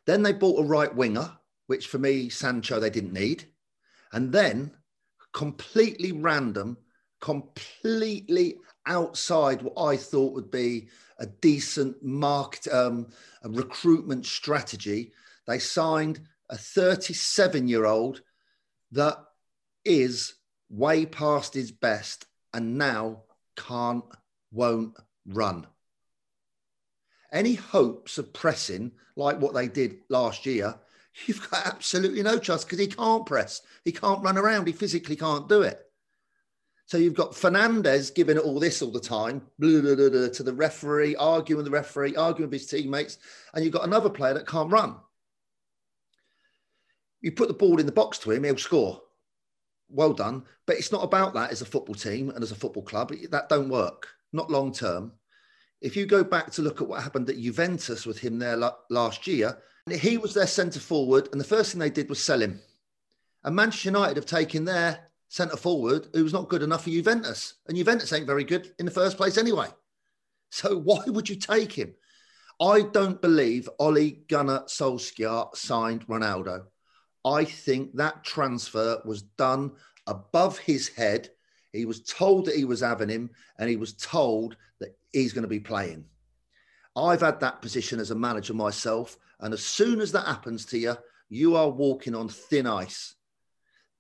[0.06, 1.32] Then they bought a right winger,
[1.68, 3.46] which for me, Sancho, they didn't need.
[4.14, 4.72] And then,
[5.34, 6.78] completely random,
[7.22, 10.90] completely outside what I thought would be
[11.20, 13.08] a decent market um,
[13.44, 15.12] a recruitment strategy.
[15.48, 18.22] They signed a 37 year old
[18.92, 19.18] that
[19.86, 20.36] is
[20.70, 23.24] way past his best and now
[23.56, 24.04] can't,
[24.52, 25.68] won't run.
[27.32, 30.76] Any hopes of pressing like what they did last year,
[31.26, 33.62] you've got absolutely no chance because he can't press.
[33.86, 34.68] He can't run around.
[34.68, 35.91] He physically can't do it.
[36.92, 40.44] So you've got Fernandes giving it all this all the time blah, blah, blah, to
[40.44, 43.18] the referee, arguing with the referee, arguing with his teammates,
[43.54, 44.98] and you've got another player that can't run.
[47.22, 49.02] You put the ball in the box to him, he'll score.
[49.88, 50.44] well done.
[50.66, 53.14] But it's not about that as a football team and as a football club.
[53.30, 55.14] That don't work, not long term.
[55.80, 58.58] If you go back to look at what happened at Juventus with him there
[58.90, 59.58] last year,
[59.90, 62.60] he was their centre forward, and the first thing they did was sell him.
[63.46, 67.54] And Manchester United have taken their centre forward who was not good enough for Juventus,
[67.66, 69.68] and Juventus ain't very good in the first place anyway.
[70.54, 71.94] So why would you take him?
[72.60, 76.66] I don't believe Ole Gunnar Solskjaer signed Ronaldo.
[77.24, 79.72] I think that transfer was done
[80.08, 81.30] above his head.
[81.72, 85.44] He was told that he was having him, and he was told that he's going
[85.44, 86.04] to be playing.
[86.98, 90.78] I've had that position as a manager myself, and as soon as that happens to
[90.78, 90.98] you,
[91.30, 93.16] you are walking on thin ice.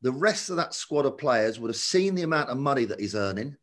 [0.02, 3.00] The rest of that squad of players would have seen the amount of money that
[3.00, 3.58] he's earning,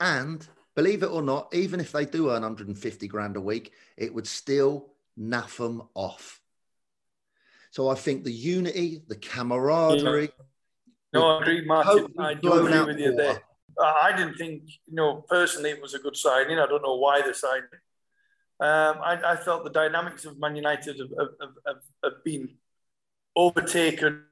[0.00, 4.12] and believe it or not, even if they do earn 150 grand a week, it
[4.12, 6.40] would still naff them off.
[7.70, 10.22] So I think the unity, the camaraderie.
[10.22, 10.28] Yeah.
[11.14, 12.08] No, I agree, Martin.
[12.18, 13.42] I do agree with you there.
[13.80, 16.58] I didn't think, you know, personally it was a good signing.
[16.58, 18.64] I don't know why they signed it.
[18.64, 22.50] Um, I, I, felt the dynamics of Man United have, have, have, have, been
[23.34, 24.24] overtaken,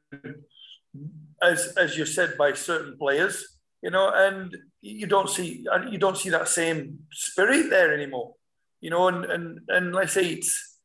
[1.42, 3.58] as as you said, by certain players.
[3.82, 8.34] You know, and you don't see you don't see that same spirit there anymore.
[8.80, 10.78] You know, and and and let's say it's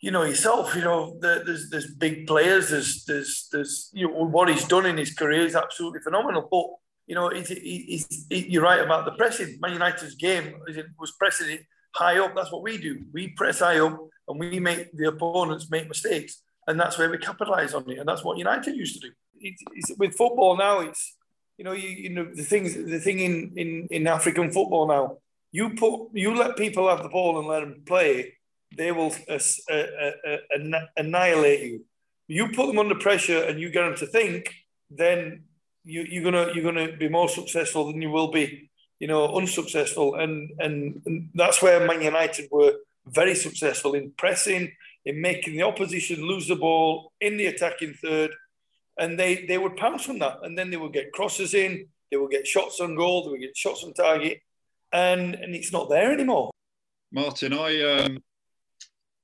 [0.00, 0.74] you know yourself.
[0.74, 2.70] You know, there's there's big players.
[2.70, 6.48] There's there's there's you know what he's done in his career is absolutely phenomenal.
[6.50, 6.66] But
[7.06, 9.58] you know, he's, he's, you're right about the pressing.
[9.60, 10.54] Man United's game
[10.98, 11.60] was pressing it
[11.94, 12.34] high up.
[12.34, 13.04] That's what we do.
[13.12, 13.98] We press high up
[14.28, 17.98] and we make the opponents make mistakes, and that's where we capitalise on it.
[17.98, 19.14] And that's what United used to do.
[19.40, 21.16] It's, it's, with football now, it's
[21.58, 25.18] you know, you, you know the things the thing in, in in African football now.
[25.50, 28.34] You put you let people have the ball and let them play
[28.76, 29.38] they will uh,
[29.70, 31.84] uh, uh, annihilate you.
[32.28, 34.54] You put them under pressure and you get them to think,
[34.90, 35.44] then
[35.84, 40.14] you, you're gonna you're gonna be more successful than you will be, you know, unsuccessful.
[40.14, 42.74] And and, and that's where Man United were
[43.06, 44.72] very successful in pressing,
[45.04, 48.30] in making the opposition lose the ball in the attacking third,
[48.98, 52.16] and they they would pounce on that, and then they would get crosses in, they
[52.16, 54.40] would get shots on goal, they would get shots on target,
[54.92, 56.50] and and it's not there anymore.
[57.10, 58.18] Martin, I um,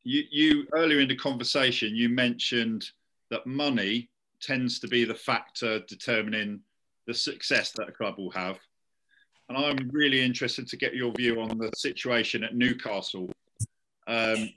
[0.02, 2.90] you, you earlier in the conversation you mentioned
[3.30, 4.08] that money
[4.40, 6.60] tends to be the factor determining
[7.06, 8.58] the success that a club will have.
[9.48, 13.30] And I'm really interested to get your view on the situation at Newcastle.
[14.06, 14.50] Um,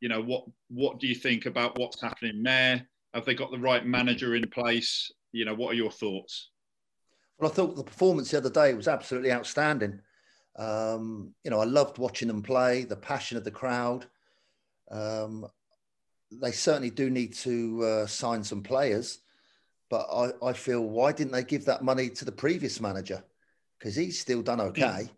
[0.00, 2.86] you know, what what do you think about what's happening there?
[3.14, 5.10] Have they got the right manager in place?
[5.32, 6.50] You know, what are your thoughts?
[7.38, 10.00] Well, I thought the performance the other day was absolutely outstanding.
[10.56, 14.06] Um, you know, I loved watching them play, the passion of the crowd.
[14.90, 15.46] Um,
[16.32, 19.20] they certainly do need to uh, sign some players,
[19.88, 23.22] but I, I, feel why didn't they give that money to the previous manager?
[23.78, 25.08] Because he's still done okay.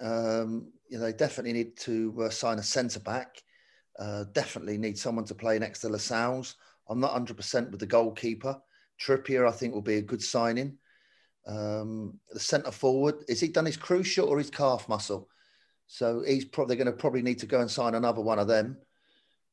[0.00, 3.42] Um, you know, they definitely need to uh, sign a centre back.
[3.98, 6.56] Uh, definitely need someone to play next to Lascelles.
[6.88, 8.60] I'm not 100% with the goalkeeper.
[9.00, 10.78] Trippier, I think, will be a good signing.
[11.46, 15.28] Um, the centre forward, is he done his cruciate or his calf muscle?
[15.86, 18.76] So he's probably going to probably need to go and sign another one of them.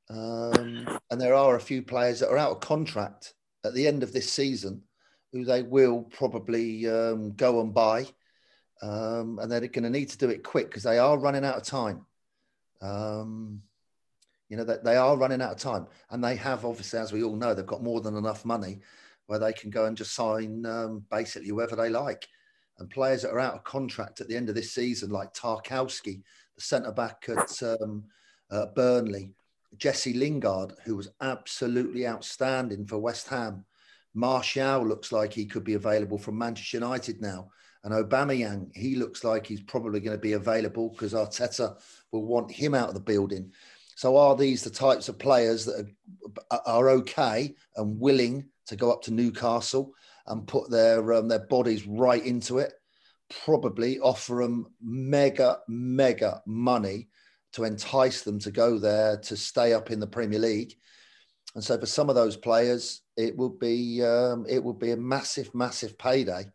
[0.09, 4.03] Um, and there are a few players that are out of contract at the end
[4.03, 4.83] of this season
[5.31, 8.05] who they will probably um, go and buy.
[8.81, 11.57] Um, and they're going to need to do it quick because they are running out
[11.57, 12.05] of time.
[12.81, 13.61] Um,
[14.53, 15.87] you know, that they are running out of time.
[16.11, 18.81] And they have, obviously, as we all know, they've got more than enough money
[19.25, 22.27] where they can go and just sign um, basically whoever they like
[22.77, 26.21] and players that are out of contract at the end of this season, like Tarkowski,
[26.55, 28.03] the centre back at um,
[28.51, 29.31] uh, Burnley,
[29.77, 33.65] Jesse Lingard, who was absolutely outstanding for West Ham.
[34.13, 37.49] Martial looks like he could be available from Manchester United now.
[37.83, 41.75] And Aubameyang, he looks like he's probably going to be available because Arteta
[42.11, 43.51] will want him out of the building.
[43.95, 45.87] So are these the types of players that
[46.51, 49.91] are, are okay and willing to go up to Newcastle
[50.27, 52.73] and put their um, their bodies right into it.
[53.45, 57.09] Probably offer them mega mega money
[57.53, 60.73] to entice them to go there to stay up in the Premier League.
[61.55, 64.97] And so for some of those players, it will be um, it will be a
[64.97, 66.45] massive massive payday.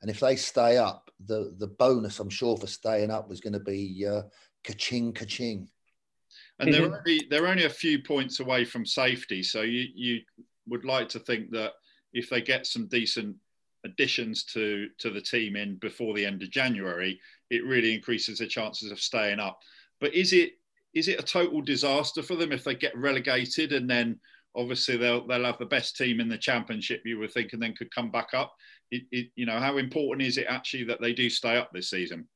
[0.00, 3.54] And if they stay up, the the bonus I'm sure for staying up was going
[3.54, 4.22] to be uh,
[4.64, 5.68] ka-ching ka-ching.
[6.58, 6.94] And they're mm-hmm.
[6.94, 10.20] only they're only a few points away from safety, so you you
[10.68, 11.72] would like to think that
[12.12, 13.36] if they get some decent
[13.84, 18.46] additions to to the team in before the end of January, it really increases the
[18.46, 19.58] chances of staying up.
[20.00, 20.52] But is it
[20.94, 24.20] is it a total disaster for them if they get relegated and then
[24.56, 27.02] Obviously, they'll they'll have the best team in the championship.
[27.04, 28.54] You were thinking then could come back up.
[28.90, 31.90] It, it, you know, how important is it actually that they do stay up this
[31.90, 32.28] season?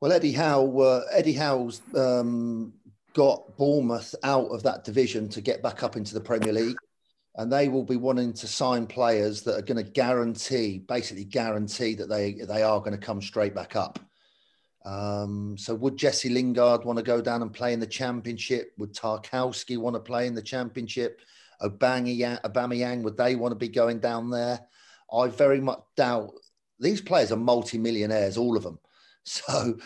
[0.00, 2.72] Well, Eddie Howe, uh, Eddie Howe's um,
[3.18, 6.76] got Bournemouth out of that division to get back up into the Premier League,
[7.34, 11.96] and they will be wanting to sign players that are going to guarantee, basically guarantee
[11.96, 13.98] that they they are going to come straight back up.
[14.84, 18.70] Um, so would Jesse Lingard want to go down and play in the championship?
[18.78, 21.20] Would Tarkowski want to play in the championship?
[21.60, 24.60] Aubameyang, would they want to be going down there?
[25.12, 26.34] I very much doubt
[26.78, 28.78] these players are multi-millionaires, all of them.
[29.24, 29.76] So,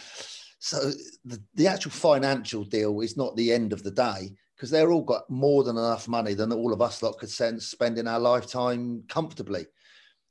[0.65, 0.93] so
[1.25, 5.03] the, the actual financial deal is not the end of the day because they're all
[5.03, 8.21] got more than enough money than all of us lot could send, spend in our
[8.21, 9.67] lifetime comfortably.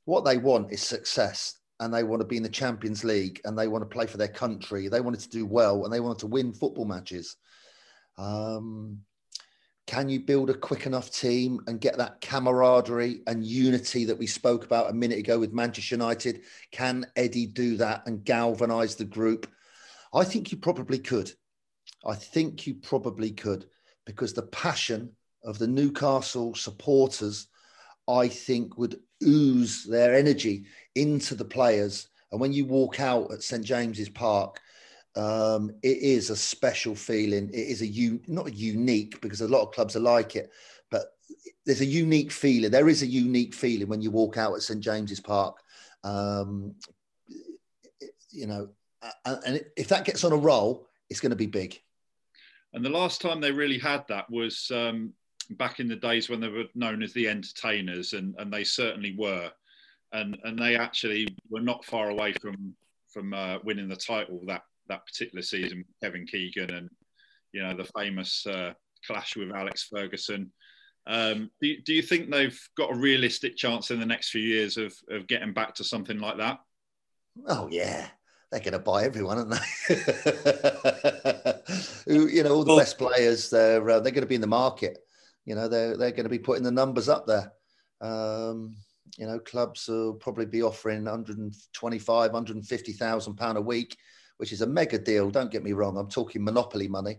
[0.06, 3.58] What they want is success and they want to be in the Champions League and
[3.58, 4.88] they want to play for their country.
[4.88, 7.36] They wanted to do well and they wanted to win football matches.
[8.16, 9.00] Um,
[9.86, 14.26] can you build a quick enough team and get that camaraderie and unity that we
[14.26, 16.40] spoke about a minute ago with Manchester United?
[16.70, 19.46] Can Eddie do that and galvanize the group?
[20.14, 21.32] I think you probably could.
[22.04, 23.66] I think you probably could
[24.04, 25.10] because the passion
[25.44, 27.48] of the Newcastle supporters,
[28.08, 32.08] I think, would ooze their energy into the players.
[32.30, 34.60] And when you walk out at St James's Park,
[35.14, 37.48] um, it is a special feeling.
[37.50, 40.50] It is a u- not unique because a lot of clubs are like it,
[40.90, 41.12] but
[41.66, 42.70] there's a unique feeling.
[42.70, 45.58] There is a unique feeling when you walk out at St James's Park.
[46.02, 46.74] Um,
[48.30, 48.70] you know,
[49.24, 51.80] and if that gets on a roll, it's going to be big.
[52.72, 55.12] And the last time they really had that was um,
[55.50, 59.14] back in the days when they were known as the entertainers, and, and they certainly
[59.18, 59.50] were.
[60.14, 62.74] And, and they actually were not far away from
[63.12, 65.84] from uh, winning the title that that particular season.
[66.02, 66.90] Kevin Keegan and
[67.52, 68.72] you know the famous uh,
[69.06, 70.50] clash with Alex Ferguson.
[71.06, 74.40] Um, do, you, do you think they've got a realistic chance in the next few
[74.40, 76.60] years of, of getting back to something like that?
[77.48, 78.08] Oh yeah,
[78.52, 79.58] they're going to buy everyone, aren't they?
[82.06, 84.98] you know, all the best players, they're uh, they're going to be in the market
[85.44, 87.52] you know, they're, they're going to be putting the numbers up there.
[88.00, 88.76] Um,
[89.18, 93.96] you know, clubs will probably be offering 125, 150,000 pound a week,
[94.38, 95.30] which is a mega deal.
[95.30, 95.96] Don't get me wrong.
[95.96, 97.18] I'm talking monopoly money.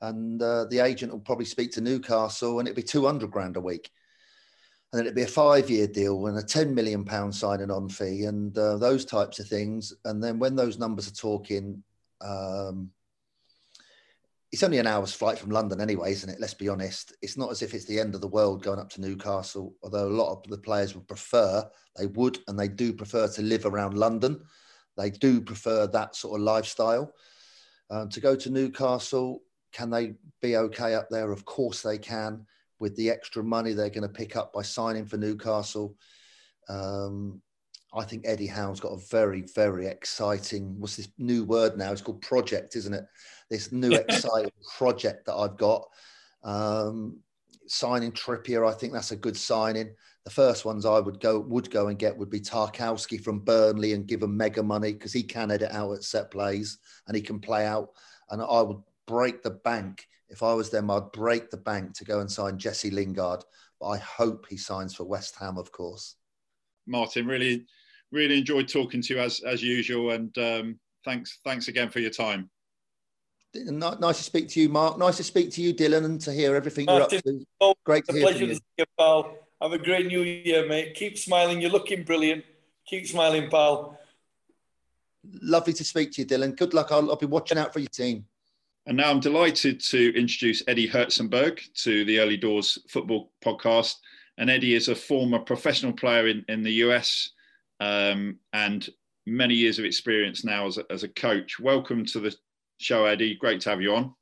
[0.00, 3.60] And uh, the agent will probably speak to Newcastle and it'll be 200 grand a
[3.60, 3.90] week.
[4.92, 7.88] And then it'd be a five year deal and a 10 million pound signing on
[7.88, 9.92] fee and uh, those types of things.
[10.04, 11.82] And then when those numbers are talking,
[12.20, 12.90] um,
[14.52, 16.40] it's only an hour's flight from London anyway, isn't it?
[16.40, 17.14] Let's be honest.
[17.22, 20.08] It's not as if it's the end of the world going up to Newcastle, although
[20.08, 21.64] a lot of the players would prefer,
[21.96, 24.40] they would and they do prefer to live around London.
[24.96, 27.14] They do prefer that sort of lifestyle.
[27.90, 31.30] Um, to go to Newcastle, can they be okay up there?
[31.30, 32.44] Of course they can,
[32.80, 35.94] with the extra money they're going to pick up by signing for Newcastle.
[36.68, 37.40] Um,
[37.92, 41.92] I think Eddie Howe's got a very, very exciting, what's this new word now?
[41.92, 43.04] It's called project, isn't it?
[43.50, 45.86] This new exciting project that I've got.
[46.42, 47.18] Um,
[47.66, 49.94] signing Trippier, I think that's a good signing.
[50.24, 53.94] The first ones I would go would go and get would be Tarkowski from Burnley
[53.94, 57.22] and give him mega money because he can edit out at set plays and he
[57.22, 57.90] can play out.
[58.28, 60.90] And I would break the bank if I was them.
[60.90, 63.44] I'd break the bank to go and sign Jesse Lingard.
[63.80, 66.16] But I hope he signs for West Ham, of course.
[66.86, 67.66] Martin, really
[68.12, 72.10] really enjoyed talking to you as as usual, and um, thanks thanks again for your
[72.10, 72.50] time.
[73.54, 74.96] Nice to speak to you, Mark.
[74.98, 77.46] Nice to speak to you, Dylan, and to hear everything you're up to.
[77.60, 78.54] Oh, Great to hear pleasure from you.
[78.54, 79.36] To you, pal.
[79.60, 80.94] Have a great new year, mate.
[80.94, 81.60] Keep smiling.
[81.60, 82.44] You're looking brilliant.
[82.86, 83.98] Keep smiling, pal.
[85.42, 86.56] Lovely to speak to you, Dylan.
[86.56, 86.92] Good luck.
[86.92, 88.24] I'll, I'll be watching out for your team.
[88.86, 93.96] And now I'm delighted to introduce Eddie Hertsenberg to the Early Doors Football Podcast.
[94.38, 97.30] And Eddie is a former professional player in, in the US
[97.80, 98.88] um, and
[99.26, 101.60] many years of experience now as a, as a coach.
[101.60, 102.34] Welcome to the
[102.78, 103.34] show, Eddie.
[103.34, 104.14] Great to have you on.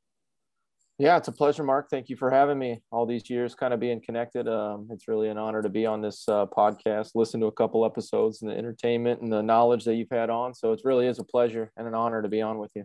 [0.98, 1.88] Yeah, it's a pleasure, Mark.
[1.88, 2.82] Thank you for having me.
[2.90, 4.48] All these years, kind of being connected.
[4.48, 7.86] Um, it's really an honor to be on this uh, podcast, listen to a couple
[7.86, 10.52] episodes, and the entertainment and the knowledge that you've had on.
[10.52, 12.84] So it really is a pleasure and an honor to be on with you.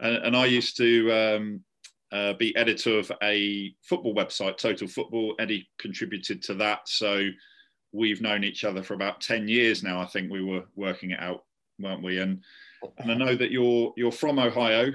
[0.00, 1.60] And, and I used to um,
[2.12, 5.34] uh, be editor of a football website, Total Football.
[5.38, 6.88] Eddie contributed to that.
[6.88, 7.28] So
[7.92, 10.00] we've known each other for about 10 years now.
[10.00, 11.44] I think we were working it out,
[11.78, 12.18] weren't we?
[12.18, 12.42] And
[12.98, 14.92] and I know that you're you're from Ohio,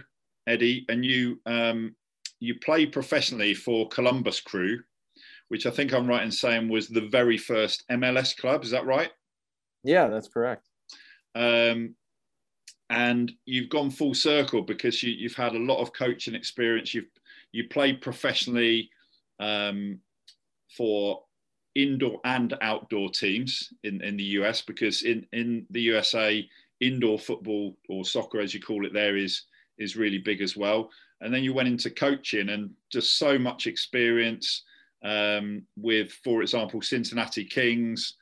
[0.48, 1.96] Eddie, and you um,
[2.40, 4.80] you play professionally for Columbus Crew,
[5.50, 8.64] which I think I'm right in saying was the very first MLS club.
[8.64, 9.12] Is that right?
[9.84, 10.68] Yeah, that's correct.
[11.36, 11.96] Um,
[12.90, 16.94] and you've gone full circle because you, have had a lot of coaching experience.
[16.94, 17.06] You've
[17.52, 18.90] you played professionally
[19.40, 20.00] um,
[20.76, 21.24] for
[21.76, 26.48] indoor and outdoor teams in, in the US because in, in the USA,
[26.80, 29.44] indoor football or soccer, as you call it, there is
[29.78, 30.90] is really big as well.
[31.22, 34.64] And then you went into coaching and just so much experience
[35.04, 38.16] um, with, for example, Cincinnati Kings,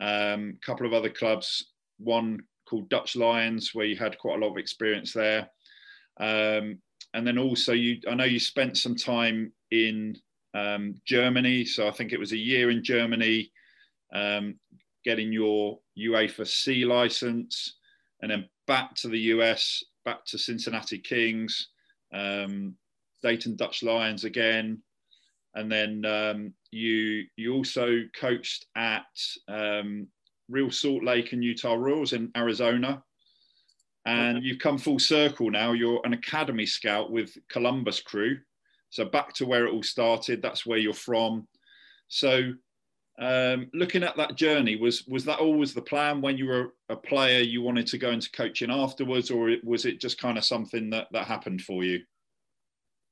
[0.00, 4.40] a um, couple of other clubs, one called Dutch Lions, where you had quite a
[4.40, 5.48] lot of experience there.
[6.20, 6.78] Um,
[7.14, 10.16] and then also, you I know you spent some time in
[10.54, 11.64] um, Germany.
[11.64, 13.50] So I think it was a year in Germany,
[14.12, 14.58] um,
[15.04, 17.76] getting your UEFA C license,
[18.22, 21.68] and then back to the US, back to Cincinnati Kings,
[22.12, 22.74] um,
[23.22, 24.82] Dayton Dutch Lions again,
[25.54, 29.06] and then um, you you also coached at
[29.48, 30.08] um,
[30.48, 33.02] Real Salt Lake and Utah Royals in Arizona.
[34.06, 34.46] And okay.
[34.46, 35.72] you've come full circle now.
[35.72, 38.38] You're an academy scout with Columbus Crew.
[38.90, 40.40] So back to where it all started.
[40.40, 41.46] That's where you're from.
[42.08, 42.52] So
[43.20, 46.96] um, looking at that journey, was was that always the plan when you were a
[46.96, 47.40] player?
[47.40, 51.08] You wanted to go into coaching afterwards, or was it just kind of something that
[51.12, 52.00] that happened for you?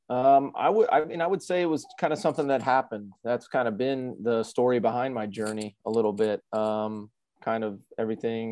[0.09, 3.12] Um, I would, I mean, I would say it was kind of something that happened.
[3.24, 6.41] That's kind of been the story behind my journey a little bit.
[6.53, 7.11] Um,
[7.47, 7.72] kind of
[8.03, 8.44] everything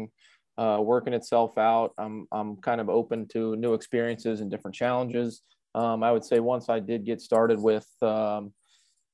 [0.62, 1.90] uh, working itself out.
[1.98, 5.42] I'm, I'm kind of open to new experiences and different challenges.
[5.74, 8.52] Um, I would say once I did get started with, um,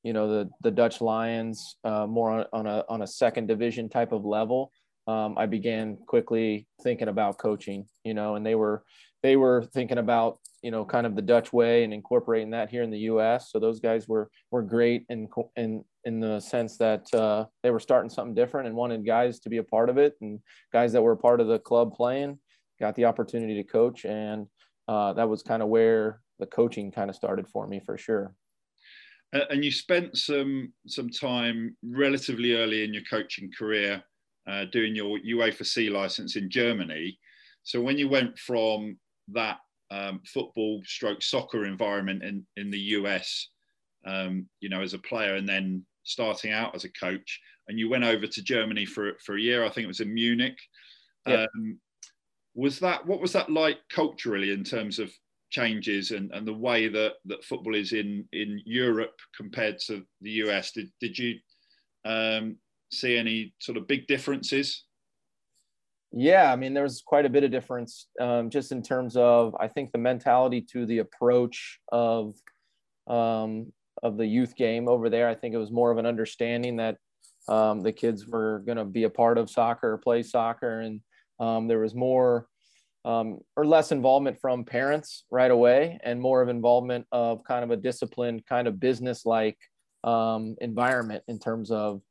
[0.03, 3.89] you know, the the Dutch Lions uh, more on, on, a on a second division
[3.89, 4.71] type of level,
[5.07, 7.87] um, I began quickly thinking about coaching.
[8.05, 8.85] You know, and they were
[9.23, 12.83] they were thinking about you know kind of the Dutch way and incorporating that here
[12.83, 13.51] in the U.S.
[13.51, 17.81] So those guys were were great in in in the sense that uh, they were
[17.81, 20.41] starting something different and wanted guys to be a part of it and
[20.73, 22.39] guys that were part of the club playing
[22.81, 24.47] got the opportunity to coach and
[24.89, 28.35] uh, that was kind of where the coaching kind of started for me for sure.
[29.33, 34.03] And you spent some some time relatively early in your coaching career
[34.49, 37.19] uh, doing your UEFA C license in Germany.
[37.63, 39.59] So when you went from that
[39.91, 43.49] um, football stroke soccer environment in, in the US,
[44.07, 47.89] um, you know, as a player and then starting out as a coach, and you
[47.89, 50.59] went over to Germany for, for a year, I think it was in Munich.
[51.27, 51.49] Yep.
[51.55, 51.79] Um,
[52.55, 55.13] was that, what was that like culturally in terms of
[55.51, 60.31] changes and, and the way that, that football is in, in Europe compared to the
[60.31, 60.73] US.
[60.73, 61.37] Did, did you
[62.05, 62.57] um,
[62.91, 64.85] see any sort of big differences?
[66.13, 69.55] Yeah, I mean, there was quite a bit of difference um, just in terms of,
[69.61, 72.35] I think, the mentality to the approach of
[73.07, 73.73] um,
[74.03, 75.29] of the youth game over there.
[75.29, 76.97] I think it was more of an understanding that
[77.49, 81.01] um, the kids were going to be a part of soccer play soccer, and
[81.39, 82.47] um, there was more
[83.05, 87.71] um, or less involvement from parents right away and more of involvement of kind of
[87.71, 89.57] a disciplined kind of business like
[90.05, 92.03] um, environment in terms of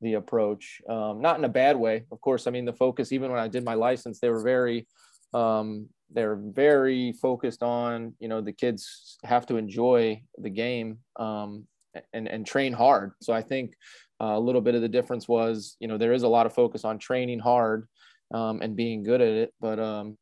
[0.00, 3.30] the approach um, not in a bad way of course i mean the focus even
[3.30, 4.86] when i did my license they were very
[5.34, 11.66] um, they're very focused on you know the kids have to enjoy the game um,
[12.12, 13.74] and and train hard so i think
[14.20, 16.54] uh, a little bit of the difference was you know there is a lot of
[16.54, 17.86] focus on training hard
[18.32, 20.16] um, and being good at it but um,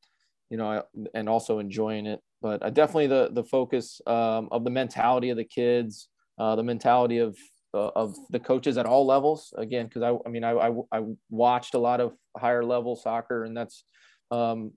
[0.50, 0.82] you know,
[1.14, 2.20] and also enjoying it.
[2.42, 6.08] But uh, definitely the the focus um, of the mentality of the kids,
[6.38, 7.36] uh, the mentality of
[7.76, 9.52] uh, of the coaches at all levels.
[9.56, 13.44] Again, because I I mean I, I, I watched a lot of higher level soccer,
[13.44, 13.84] and that's
[14.30, 14.72] um,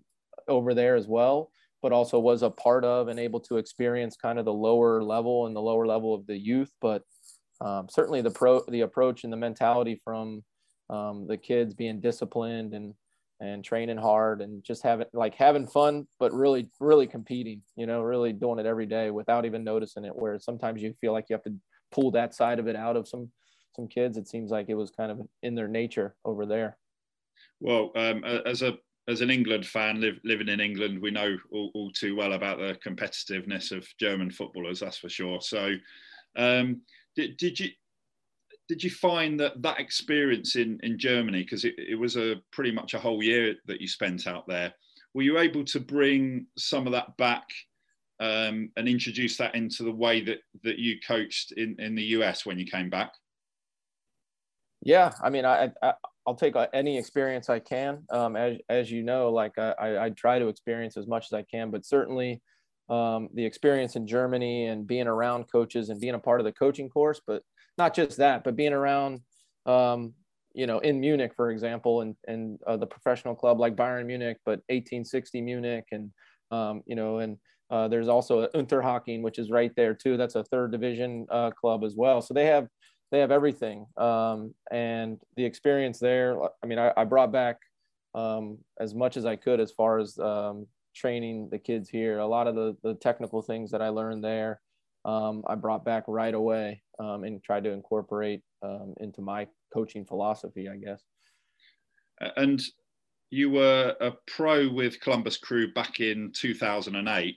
[0.47, 1.51] over there as well.
[1.81, 5.47] But also was a part of and able to experience kind of the lower level
[5.47, 6.71] and the lower level of the youth.
[6.81, 7.03] But
[7.61, 10.43] um, certainly the pro the approach and the mentality from
[10.89, 12.93] um, the kids being disciplined and
[13.41, 18.01] and training hard and just having like having fun but really really competing you know
[18.01, 21.33] really doing it every day without even noticing it where sometimes you feel like you
[21.33, 21.53] have to
[21.91, 23.29] pull that side of it out of some
[23.75, 26.77] some kids it seems like it was kind of in their nature over there.
[27.59, 28.77] Well um, as a
[29.07, 32.59] as an England fan live, living in England we know all, all, too well about
[32.59, 35.41] the competitiveness of German footballers that's for sure.
[35.41, 35.75] So
[36.35, 36.81] um,
[37.15, 37.69] did, did you
[38.67, 42.71] did you find that that experience in in Germany because it, it was a pretty
[42.71, 44.73] much a whole year that you spent out there
[45.13, 47.47] were you able to bring some of that back
[48.19, 52.45] um, and introduce that into the way that that you coached in in the US
[52.45, 53.11] when you came back?
[54.81, 55.93] Yeah I mean I, I
[56.27, 58.03] I'll take any experience I can.
[58.11, 61.43] Um, as as you know like I, I try to experience as much as I
[61.43, 62.41] can but certainly
[62.89, 66.51] um, the experience in Germany and being around coaches and being a part of the
[66.51, 67.43] coaching course, but
[67.77, 69.21] not just that, but being around,
[69.65, 70.13] um,
[70.53, 74.37] you know, in Munich, for example, and and uh, the professional club like Bayern Munich,
[74.43, 76.11] but 1860 Munich, and
[76.49, 77.37] um, you know, and
[77.69, 80.17] uh, there's also Unterhaching, which is right there too.
[80.17, 82.21] That's a third division uh, club as well.
[82.21, 82.67] So they have
[83.11, 83.85] they have everything.
[83.97, 87.57] Um, and the experience there, I mean, I, I brought back
[88.13, 92.19] um, as much as I could as far as um, training the kids here.
[92.19, 94.61] A lot of the, the technical things that I learned there,
[95.05, 100.05] um, I brought back right away um, and tried to incorporate um, into my coaching
[100.05, 101.01] philosophy, I guess.
[102.35, 102.61] And
[103.31, 107.35] you were a pro with Columbus Crew back in 2008.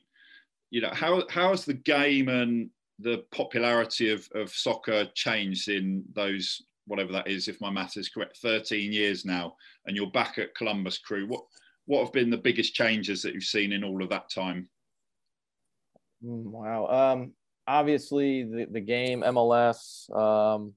[0.73, 2.68] You know, how, how has the game and
[2.99, 8.09] the popularity of, of soccer changed in those whatever that is if my math is
[8.09, 9.55] correct 13 years now
[9.87, 11.27] and you're back at columbus crew?
[11.29, 11.43] What
[11.87, 14.68] what have been the biggest changes that you've seen in all of that time?
[16.25, 16.87] Mm, wow.
[16.87, 17.33] Um,
[17.66, 20.73] obviously the, the game mls um,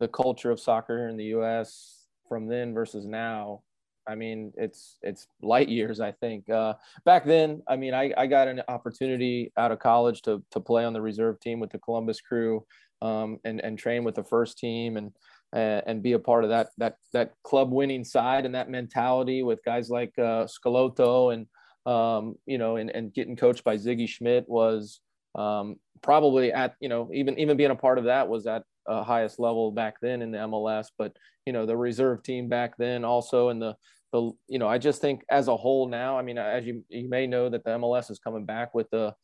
[0.00, 3.62] the culture of soccer here in the us from then versus now
[4.06, 6.00] I mean, it's it's light years.
[6.00, 6.74] I think uh,
[7.04, 7.62] back then.
[7.68, 11.00] I mean, I, I got an opportunity out of college to to play on the
[11.00, 12.64] reserve team with the Columbus Crew,
[13.00, 15.12] um, and and train with the first team and
[15.52, 19.64] and be a part of that that that club winning side and that mentality with
[19.64, 21.46] guys like uh, Schelotto and
[21.86, 25.00] um, you know and and getting coached by Sigi Schmidt was
[25.34, 29.02] um, probably at you know even even being a part of that was at uh,
[29.02, 30.88] highest level back then in the MLS.
[30.96, 31.16] But
[31.46, 33.76] you know the reserve team back then also, and the
[34.12, 36.18] the you know I just think as a whole now.
[36.18, 39.14] I mean, as you you may know that the MLS is coming back with the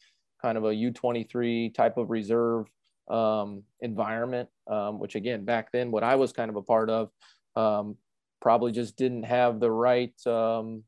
[0.43, 2.67] kind of a U23 type of reserve
[3.11, 7.11] um, environment, um, which again back then what I was kind of a part of
[7.57, 7.97] um,
[8.41, 10.85] probably just didn't have the right um,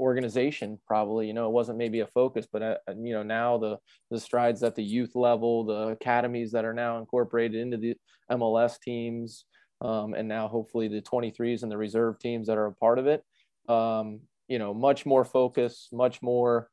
[0.00, 3.76] organization probably you know it wasn't maybe a focus but uh, you know now the
[4.10, 7.94] the strides at the youth level the academies that are now incorporated into the
[8.32, 9.44] mls teams
[9.82, 13.06] um, and now hopefully the 23s and the reserve teams that are a part of
[13.06, 13.22] it
[13.68, 16.68] um, you know much more focus much more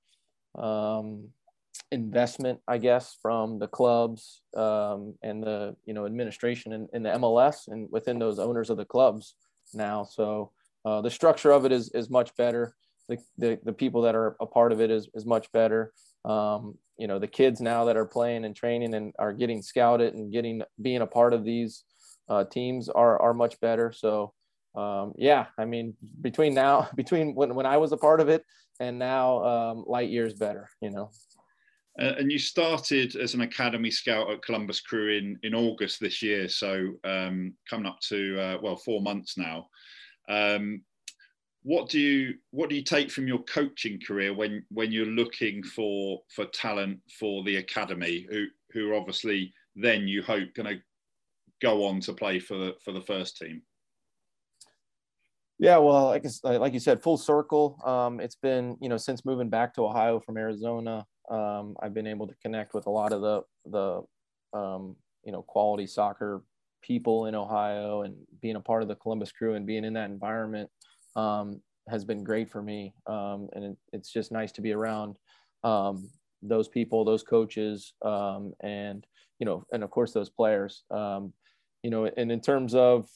[0.57, 1.28] um,
[1.91, 7.09] investment i guess from the clubs um, and the you know administration in, in the
[7.09, 9.36] mls and within those owners of the clubs
[9.73, 10.03] now.
[10.03, 10.51] So
[10.86, 12.75] uh, the structure of it is is much better
[13.08, 15.93] the, the, the people that are a part of it is, is much better.
[16.26, 20.14] Um, you know, the kids now that are playing and training and are getting scouted
[20.14, 21.84] and getting, being a part of these
[22.30, 23.91] uh, teams are, are much better.
[23.91, 24.34] So
[24.78, 28.43] um, yeah, I mean, between now, between when, when I was a part of it
[28.80, 31.10] and now um, light years better, you know.
[31.97, 36.47] and you started as an academy scout at Columbus Crew in, in August this year.
[36.47, 39.68] So um, coming up to, uh, well, four months now.
[40.30, 40.84] Um,
[41.68, 45.61] what do you what do you take from your coaching career when when you're looking
[45.61, 50.82] for for talent for the academy who who obviously then you hope going to
[51.61, 53.61] go on to play for the for the first team?
[55.59, 57.78] Yeah well like like you said full circle.
[57.86, 62.07] Um, it's been you know since moving back to ohio from arizona um, i've been
[62.07, 64.95] able to connect with a lot of the the um,
[65.26, 66.43] you know quality soccer
[66.82, 70.09] people in ohio and being a part of the columbus crew and being in that
[70.09, 70.70] environment
[71.18, 72.93] um, has been great for me.
[73.07, 75.18] Um, and it, it's just nice to be around
[75.63, 76.09] um,
[76.41, 79.05] those people, those coaches, um, and,
[79.39, 81.34] you know, and of course those players, um,
[81.84, 83.09] you know, and in terms of,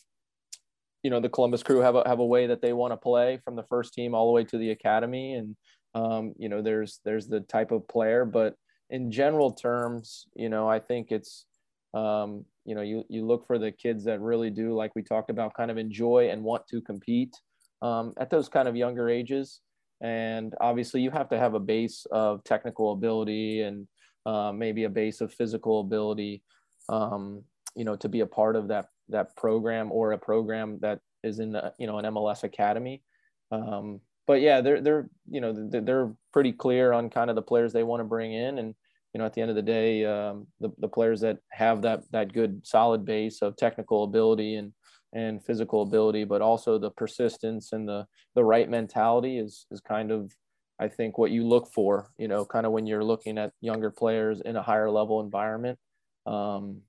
[1.04, 3.40] you know, the Columbus crew have a, have a way that they want to play
[3.44, 5.34] from the first team all the way to the academy.
[5.34, 5.56] And,
[5.96, 8.56] um, you know, there's, there's the type of player, but
[8.90, 11.46] in general terms, you know, I think it's,
[11.94, 15.30] um, you know, you, you look for the kids that really do, like we talked
[15.30, 17.36] about, kind of enjoy and want to compete
[17.82, 19.62] um, at those kind of younger ages.
[20.02, 23.88] And obviously, you have to have a base of technical ability and
[24.26, 26.44] uh, maybe a base of physical ability,
[26.90, 27.44] um,
[27.76, 31.40] you know, to be a part of that that program or a program that is
[31.40, 33.04] in the, you know an MLS academy.
[33.52, 37.42] Um, but yeah, they're they're you know they're, they're pretty clear on kind of the
[37.42, 38.74] players they want to bring in, and
[39.14, 42.04] you know at the end of the day, um, the the players that have that
[42.12, 44.74] that good solid base of technical ability and
[45.14, 48.06] and physical ability, but also the persistence and the
[48.36, 50.34] the right mentality is is kind of
[50.80, 53.92] I think what you look for, you know, kind of when you're looking at younger
[53.92, 55.78] players in a higher level environment.
[56.26, 56.82] Um,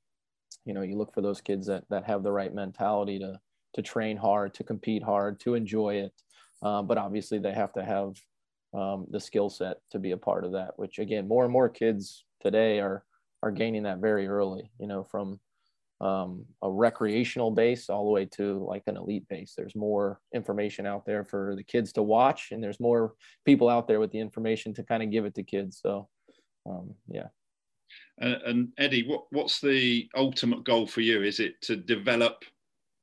[0.65, 3.39] you know, you look for those kids that that have the right mentality to
[3.75, 6.13] to train hard, to compete hard, to enjoy it.
[6.63, 8.15] Uh, but obviously, they have to have
[8.75, 10.73] um, the skill set to be a part of that.
[10.77, 13.05] Which again, more and more kids today are
[13.43, 14.71] are gaining that very early.
[14.79, 15.41] You know, from
[16.03, 19.55] um, a recreational base all the way to like an elite base.
[19.57, 23.87] There's more information out there for the kids to watch, and there's more people out
[23.87, 25.79] there with the information to kind of give it to kids.
[25.81, 26.09] So,
[26.69, 27.29] um, yeah.
[28.19, 31.23] And, Eddie, what, what's the ultimate goal for you?
[31.23, 32.45] Is it to develop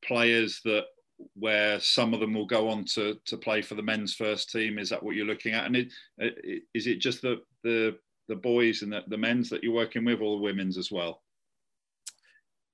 [0.05, 0.85] players that
[1.35, 4.77] where some of them will go on to, to play for the men's first team?
[4.77, 5.65] Is that what you're looking at?
[5.65, 7.97] And it, it, is it just the, the,
[8.27, 11.21] the boys and the, the men's that you're working with or the women's as well?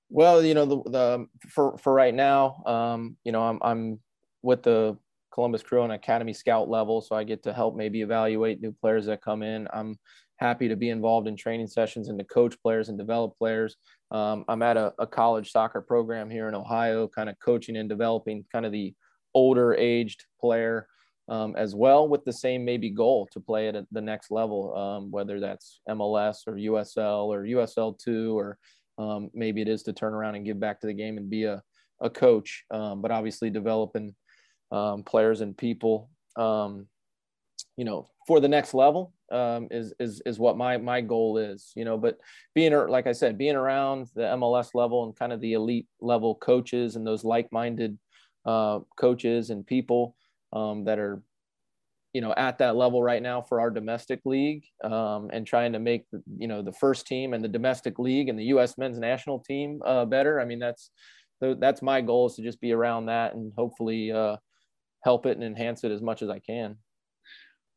[0.09, 3.99] Well, you know, the, the for for right now, um, you know, I'm I'm
[4.41, 4.97] with the
[5.33, 9.07] Columbus Crew on Academy Scout level, so I get to help maybe evaluate new players
[9.07, 9.67] that come in.
[9.73, 9.97] I'm
[10.37, 13.77] happy to be involved in training sessions and to coach players and develop players.
[14.11, 17.89] Um, I'm at a, a, college soccer program here in Ohio, kind of coaching and
[17.89, 18.93] developing kind of the
[19.33, 20.87] older aged player
[21.27, 25.11] um, as well, with the same maybe goal to play at the next level, um,
[25.11, 28.57] whether that's MLS or USL or USL two, or
[28.97, 31.43] um, maybe it is to turn around and give back to the game and be
[31.43, 31.61] a,
[32.01, 32.63] a coach.
[32.71, 34.15] Um, but obviously, developing
[34.71, 40.57] um, players and people, you know, for the next level um, is is is what
[40.57, 41.71] my my goal is.
[41.75, 42.17] You know, but
[42.53, 46.35] being like I said, being around the MLS level and kind of the elite level
[46.35, 47.97] coaches and those like minded
[48.45, 50.15] uh, coaches and people
[50.53, 51.21] um, that are
[52.15, 55.79] you know at that level right now for our domestic league um, and trying to
[55.79, 56.05] make
[56.37, 58.77] you know the first team and the domestic league and the U.S.
[58.77, 60.39] men's national team uh, better.
[60.39, 60.91] I mean that's
[61.41, 64.37] that's my goal is to just be around that and hopefully uh,
[65.03, 66.77] help it and enhance it as much as I can.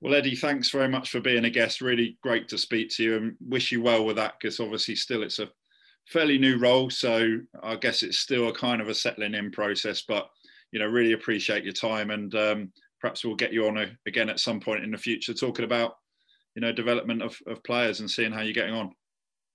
[0.01, 1.81] Well, Eddie, thanks very much for being a guest.
[1.81, 5.25] Really great to speak to you and wish you well with that because obviously still
[5.25, 5.49] it's a
[6.07, 6.91] fairly new role.
[6.91, 10.29] So I guess it's still a kind of a settling in process, but
[10.71, 14.29] you know, really appreciate your time and um, perhaps we'll get you on a, again
[14.29, 15.95] at some point in the future talking about,
[16.55, 18.93] you know, development of, of players and seeing how you're getting on.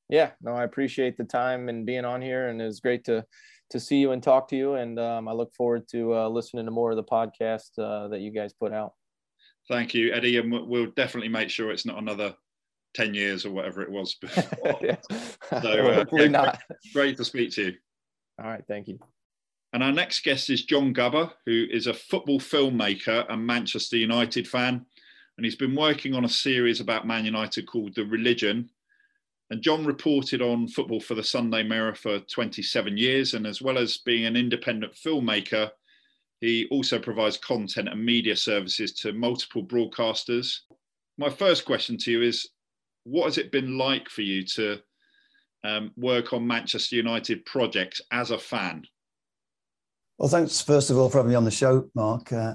[0.10, 3.26] Yeah, no, I appreciate the time and being on here and it was great to,
[3.72, 4.76] to see you and talk to you.
[4.76, 8.20] And um, I look forward to uh, listening to more of the podcast uh, that
[8.20, 8.94] you guys put out.
[9.70, 12.36] Thank you, Eddie, and we'll definitely make sure it's not another
[12.96, 14.80] 10 years or whatever it was before.
[14.82, 14.98] yeah.
[15.10, 16.62] So, uh, yeah, not.
[16.94, 17.74] Great to speak to you.
[18.41, 19.00] All right, thank you.
[19.74, 24.47] And our next guest is John Gubba, who is a football filmmaker and Manchester United
[24.47, 24.86] fan.
[25.36, 28.69] And he's been working on a series about Man United called The Religion.
[29.49, 33.34] And John reported on football for the Sunday Mirror for 27 years.
[33.34, 35.71] And as well as being an independent filmmaker,
[36.39, 40.59] he also provides content and media services to multiple broadcasters.
[41.17, 42.49] My first question to you is
[43.05, 44.80] what has it been like for you to
[45.63, 48.86] um, work on Manchester United projects as a fan?
[50.24, 52.32] Well, thanks, first of all, for having me on the show, Mark.
[52.32, 52.53] Uh,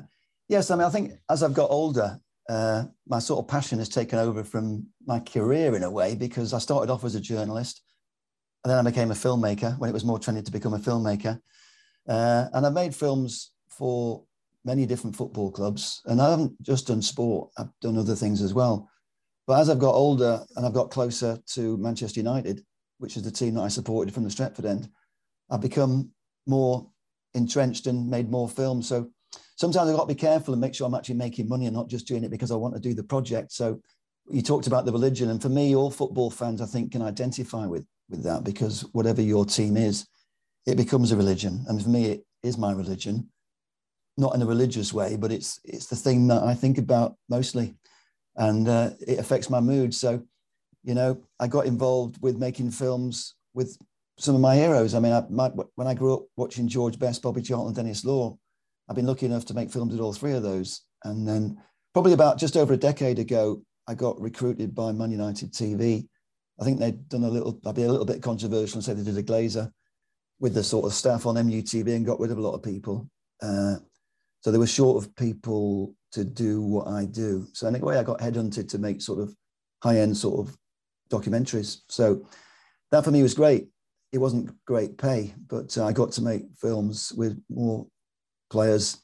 [0.48, 3.90] yes, I mean, I think as I've got older, uh, my sort of passion has
[3.90, 7.82] taken over from my career in a way because I started off as a journalist
[8.64, 11.38] and then I became a filmmaker when it was more trendy to become a filmmaker.
[12.08, 14.24] Uh, and I made films for
[14.64, 16.00] many different football clubs.
[16.06, 18.88] And I haven't just done sport, I've done other things as well.
[19.46, 22.64] But as I've got older and I've got closer to Manchester United,
[22.96, 24.88] which is the team that I supported from the Stretford end,
[25.50, 26.12] I've become
[26.46, 26.88] more
[27.39, 28.89] entrenched and made more films.
[28.89, 29.11] So
[29.57, 31.89] sometimes I've got to be careful and make sure I'm actually making money and not
[31.89, 33.53] just doing it because I want to do the project.
[33.53, 33.80] So
[34.30, 35.30] you talked about the religion.
[35.30, 39.22] And for me, all football fans, I think, can identify with, with that because whatever
[39.22, 40.07] your team is,
[40.66, 41.64] it becomes a religion.
[41.68, 43.30] And for me, it is my religion
[44.18, 47.76] not in a religious way, but it's it's the thing that I think about mostly,
[48.36, 49.95] and uh, it affects my mood.
[49.95, 50.22] So,
[50.82, 53.78] you know, I got involved with making films with
[54.18, 54.94] some of my heroes.
[54.94, 58.36] I mean, I, my, when I grew up watching George Best, Bobby Charlton, Denis Law,
[58.88, 60.82] I've been lucky enough to make films with all three of those.
[61.04, 61.58] And then
[61.94, 66.06] probably about just over a decade ago, I got recruited by Man United TV.
[66.60, 69.04] I think they'd done a little, I'd be a little bit controversial and say they
[69.04, 69.70] did a glazer
[70.40, 73.08] with the sort of staff on MUTV and got rid of a lot of people.
[73.40, 73.76] Uh,
[74.40, 77.46] so they were short of people to do what I do.
[77.52, 79.34] So in a way, I got headhunted to make sort of
[79.82, 80.56] high end sort of
[81.10, 81.78] documentaries.
[81.88, 82.26] So
[82.90, 83.68] that for me was great.
[84.12, 87.86] It wasn't great pay, but uh, I got to make films with more
[88.50, 89.02] players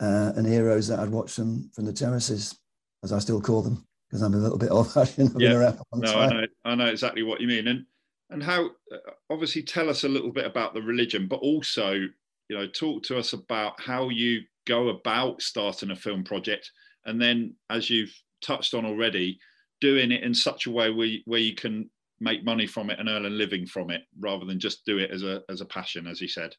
[0.00, 2.58] uh, and heroes that I'd watched them from the terraces,
[3.04, 5.32] as I still call them, because I'm a little bit old fashioned.
[5.38, 5.74] Yeah.
[5.94, 7.68] No, I know, I know exactly what you mean.
[7.68, 7.84] And
[8.30, 12.58] and how uh, obviously tell us a little bit about the religion, but also you
[12.58, 16.70] know talk to us about how you go about starting a film project
[17.04, 19.38] and then as you've touched on already
[19.80, 21.88] doing it in such a way where you, where you can
[22.22, 25.10] make money from it and earn a living from it rather than just do it
[25.10, 26.54] as a as a passion as he said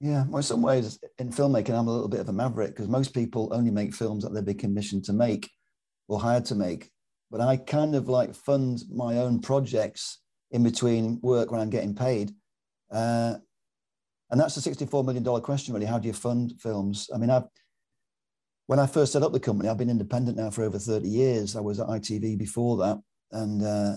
[0.00, 2.88] yeah well in some ways in filmmaking i'm a little bit of a maverick because
[2.88, 5.50] most people only make films that they've been commissioned to make
[6.08, 6.90] or hired to make
[7.30, 10.20] but i kind of like fund my own projects
[10.50, 12.32] in between work when i'm getting paid
[12.90, 13.34] uh,
[14.30, 15.86] and that's the $64 million question, really.
[15.86, 17.10] How do you fund films?
[17.12, 17.44] I mean, I've,
[18.66, 21.56] when I first set up the company, I've been independent now for over 30 years.
[21.56, 23.00] I was at ITV before that.
[23.32, 23.96] And uh,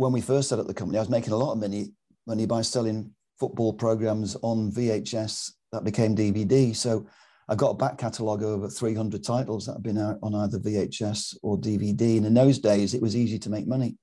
[0.00, 1.92] when we first set up the company, I was making a lot of money,
[2.26, 6.74] money by selling football programs on VHS that became DVD.
[6.74, 7.06] So
[7.50, 10.58] I got a back catalogue of over 300 titles that have been out on either
[10.58, 12.16] VHS or DVD.
[12.16, 13.96] And in those days, it was easy to make money.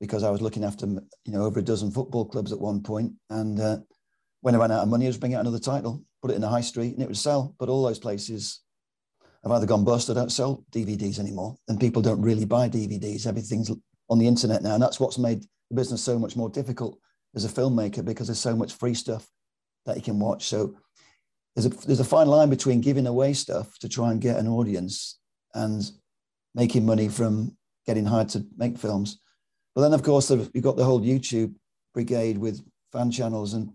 [0.00, 3.12] because I was looking after you know over a dozen football clubs at one point.
[3.30, 3.78] and uh,
[4.40, 6.40] when I ran out of money, I was bring out another title, put it in
[6.40, 7.54] the high street, and it would sell.
[7.58, 8.60] But all those places
[9.44, 13.26] have either gone bust or don't sell DVDs anymore, and people don't really buy DVDs.
[13.26, 13.70] Everything's
[14.10, 16.98] on the internet now, and that's what's made the business so much more difficult
[17.34, 19.26] as a filmmaker because there's so much free stuff
[19.86, 20.46] that you can watch.
[20.46, 20.76] So
[21.54, 24.48] there's a there's a fine line between giving away stuff to try and get an
[24.48, 25.18] audience
[25.54, 25.82] and
[26.54, 29.18] making money from getting hired to make films.
[29.74, 31.54] But then, of course, you've got the whole YouTube
[31.94, 33.72] brigade with fan channels, and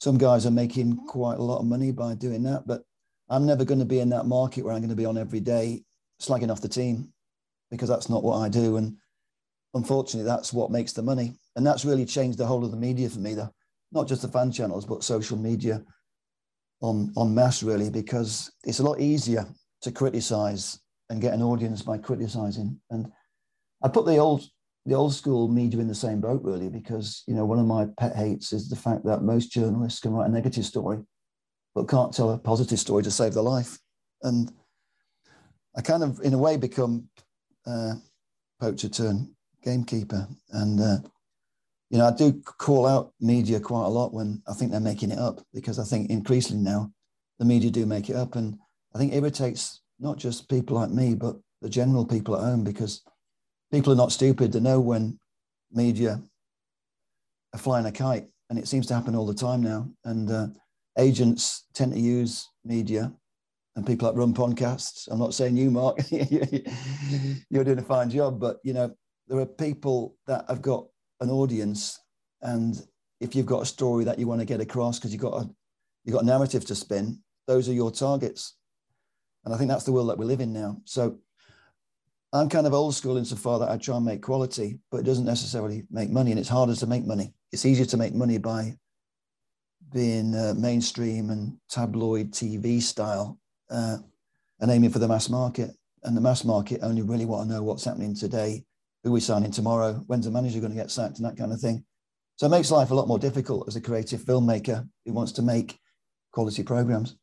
[0.00, 2.66] some guys are making quite a lot of money by doing that.
[2.66, 2.82] But
[3.28, 5.40] I'm never going to be in that market where I'm going to be on every
[5.40, 5.84] day
[6.20, 7.12] slagging off the team
[7.70, 8.76] because that's not what I do.
[8.76, 8.96] And
[9.74, 11.34] unfortunately, that's what makes the money.
[11.56, 13.36] And that's really changed the whole of the media for me,
[13.92, 15.82] not just the fan channels, but social media
[16.80, 19.46] on, on mass, really, because it's a lot easier
[19.82, 20.78] to criticize
[21.10, 22.80] and get an audience by criticizing.
[22.90, 23.10] And
[23.82, 24.44] I put the old
[24.86, 27.86] the old school media in the same boat really because you know one of my
[27.98, 30.98] pet hates is the fact that most journalists can write a negative story
[31.74, 33.78] but can't tell a positive story to save their life
[34.22, 34.50] and
[35.76, 37.06] i kind of in a way become
[37.66, 37.94] uh,
[38.60, 39.28] poacher turn
[39.64, 40.96] gamekeeper and uh,
[41.90, 45.10] you know i do call out media quite a lot when i think they're making
[45.10, 46.90] it up because i think increasingly now
[47.38, 48.58] the media do make it up and
[48.94, 52.62] i think it irritates not just people like me but the general people at home
[52.62, 53.02] because
[53.72, 54.52] people are not stupid.
[54.52, 55.18] They know when
[55.72, 56.20] media
[57.52, 59.88] are flying a kite, and it seems to happen all the time now.
[60.04, 60.46] And uh,
[60.98, 63.12] agents tend to use media,
[63.76, 65.08] and people that run podcasts.
[65.10, 65.98] I'm not saying you, Mark.
[66.10, 68.94] You're doing a fine job, but you know
[69.28, 70.86] there are people that have got
[71.20, 72.00] an audience,
[72.42, 72.80] and
[73.20, 75.50] if you've got a story that you want to get across because you've got a
[76.04, 78.56] you've got a narrative to spin, those are your targets.
[79.44, 80.80] And I think that's the world that we live in now.
[80.84, 81.18] So
[82.32, 85.24] I'm kind of old school insofar that I try and make quality, but it doesn't
[85.24, 87.34] necessarily make money, and it's harder to make money.
[87.52, 88.76] It's easier to make money by
[89.92, 93.38] being uh, mainstream and tabloid TV style
[93.70, 93.96] uh,
[94.60, 95.70] and aiming for the mass market.
[96.02, 98.64] And the mass market only really want to know what's happening today,
[99.04, 101.60] who we signing tomorrow, when's the manager going to get sacked, and that kind of
[101.60, 101.84] thing.
[102.36, 105.42] So it makes life a lot more difficult as a creative filmmaker who wants to
[105.42, 105.78] make
[106.32, 107.16] quality programs.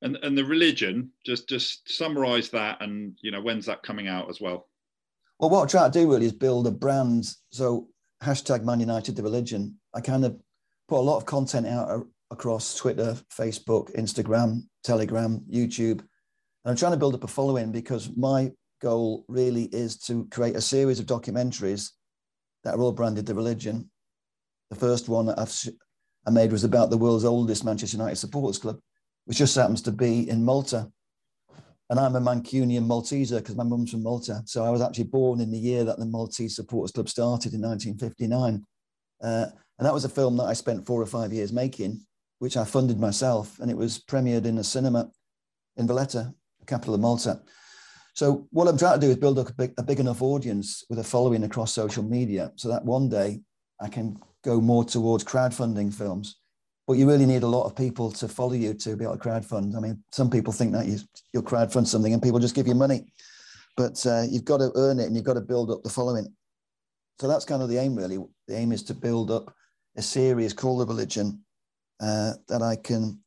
[0.00, 4.28] And and the religion just just summarize that and you know when's that coming out
[4.28, 4.68] as well?
[5.38, 7.26] Well what i try to do really is build a brand.
[7.50, 7.88] So
[8.22, 9.78] hashtag man united the religion.
[9.94, 10.40] I kind of
[10.88, 16.00] put a lot of content out across twitter facebook instagram telegram youtube.
[16.00, 18.50] And i'm trying to build up a following because my
[18.82, 21.90] goal really is to create a series of documentaries
[22.64, 23.88] that are all branded the religion
[24.70, 25.54] the first one that I've,
[26.26, 28.78] i made was about the world's oldest manchester united supporters club
[29.24, 30.90] which just happens to be in Malta.
[31.90, 34.42] And I'm a Mancunian Malteser because my mum's from Malta.
[34.46, 37.60] So I was actually born in the year that the Maltese Supporters Club started in
[37.60, 38.64] 1959.
[39.22, 39.46] Uh,
[39.78, 42.00] and that was a film that I spent four or five years making,
[42.38, 43.58] which I funded myself.
[43.58, 45.10] And it was premiered in a cinema
[45.76, 46.32] in Valletta,
[46.66, 47.42] capital of Malta.
[48.14, 50.84] So what I'm trying to do is build up a big, a big enough audience
[50.90, 53.40] with a following across social media so that one day
[53.80, 56.36] I can go more towards crowdfunding films
[56.86, 59.22] but you really need a lot of people to follow you to be able to
[59.22, 59.76] crowdfund.
[59.76, 60.98] I mean, some people think that you,
[61.32, 63.06] you'll crowdfund something and people just give you money,
[63.76, 66.26] but uh, you've got to earn it and you've got to build up the following.
[67.20, 68.18] So that's kind of the aim, really.
[68.48, 69.54] The aim is to build up
[69.96, 71.42] a series called The Religion
[72.00, 73.21] uh, that I can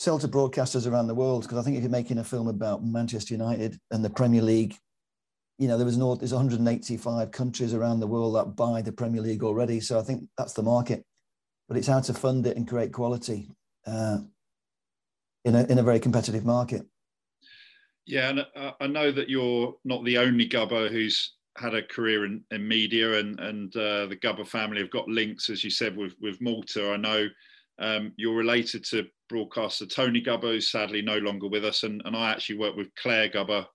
[0.00, 1.42] sell to broadcasters around the world.
[1.42, 4.74] Because I think if you're making a film about Manchester United and the Premier League,
[5.58, 9.20] you know, there was no, there's 185 countries around the world that buy the Premier
[9.20, 9.78] League already.
[9.78, 11.04] So I think that's the market
[11.70, 13.48] but it's how to fund it and create quality
[13.86, 14.18] uh,
[15.44, 16.84] in, a, in a very competitive market.
[18.06, 22.24] Yeah, and uh, I know that you're not the only Gubba who's had a career
[22.24, 25.96] in, in media, and and uh, the Gubba family have got links, as you said,
[25.96, 26.90] with with Malta.
[26.90, 27.28] I know
[27.80, 32.16] um, you're related to broadcaster Tony Gubba, who's sadly no longer with us, and, and
[32.16, 33.66] I actually worked with Claire Gubba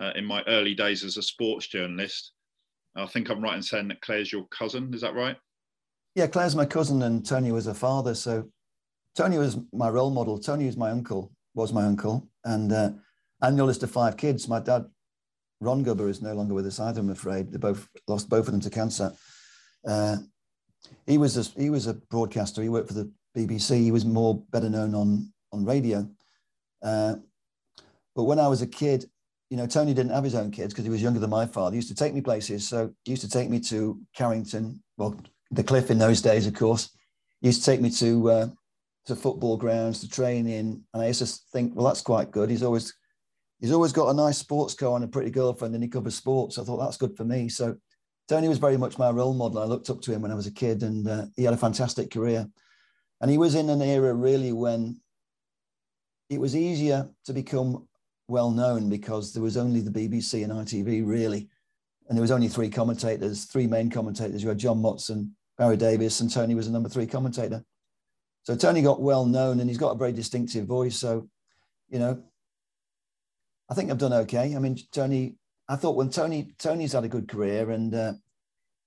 [0.00, 2.32] uh, in my early days as a sports journalist.
[2.96, 4.92] I think I'm right in saying that Claire's your cousin.
[4.94, 5.36] Is that right?
[6.14, 8.14] Yeah, Claire's my cousin and Tony was her father.
[8.14, 8.48] So
[9.14, 10.38] Tony was my role model.
[10.38, 12.28] Tony was my uncle, was my uncle.
[12.44, 12.90] And uh,
[13.40, 14.48] I'm the oldest of five kids.
[14.48, 14.86] My dad,
[15.60, 17.52] Ron Gubba, is no longer with us either, I'm afraid.
[17.52, 19.12] They both lost both of them to cancer.
[19.86, 20.16] Uh,
[21.06, 22.62] he was a, he was a broadcaster.
[22.62, 23.78] He worked for the BBC.
[23.78, 26.08] He was more better known on on radio.
[26.82, 27.16] Uh,
[28.14, 29.04] but when I was a kid,
[29.50, 31.74] you know, Tony didn't have his own kids because he was younger than my father.
[31.74, 32.68] He used to take me places.
[32.68, 35.16] So he used to take me to Carrington, well,
[35.50, 36.90] the cliff in those days, of course,
[37.40, 38.46] used to take me to uh,
[39.06, 42.50] to football grounds, to training, and I used to think, well, that's quite good.
[42.50, 42.94] He's always
[43.60, 46.58] he's always got a nice sports car and a pretty girlfriend, and he covers sports.
[46.58, 47.48] I thought that's good for me.
[47.48, 47.76] So
[48.28, 49.60] Tony was very much my role model.
[49.60, 51.58] I looked up to him when I was a kid, and uh, he had a
[51.58, 52.46] fantastic career.
[53.20, 55.00] And he was in an era really when
[56.30, 57.86] it was easier to become
[58.28, 61.48] well known because there was only the BBC and ITV really,
[62.08, 64.42] and there was only three commentators, three main commentators.
[64.42, 67.64] You had John Motson, Barry Davies, and Tony was the number three commentator.
[68.44, 70.96] So Tony got well known, and he's got a very distinctive voice.
[70.96, 71.28] So,
[71.90, 72.22] you know,
[73.68, 74.56] I think I've done okay.
[74.56, 75.36] I mean, Tony.
[75.68, 78.12] I thought when Tony Tony's had a good career, and uh,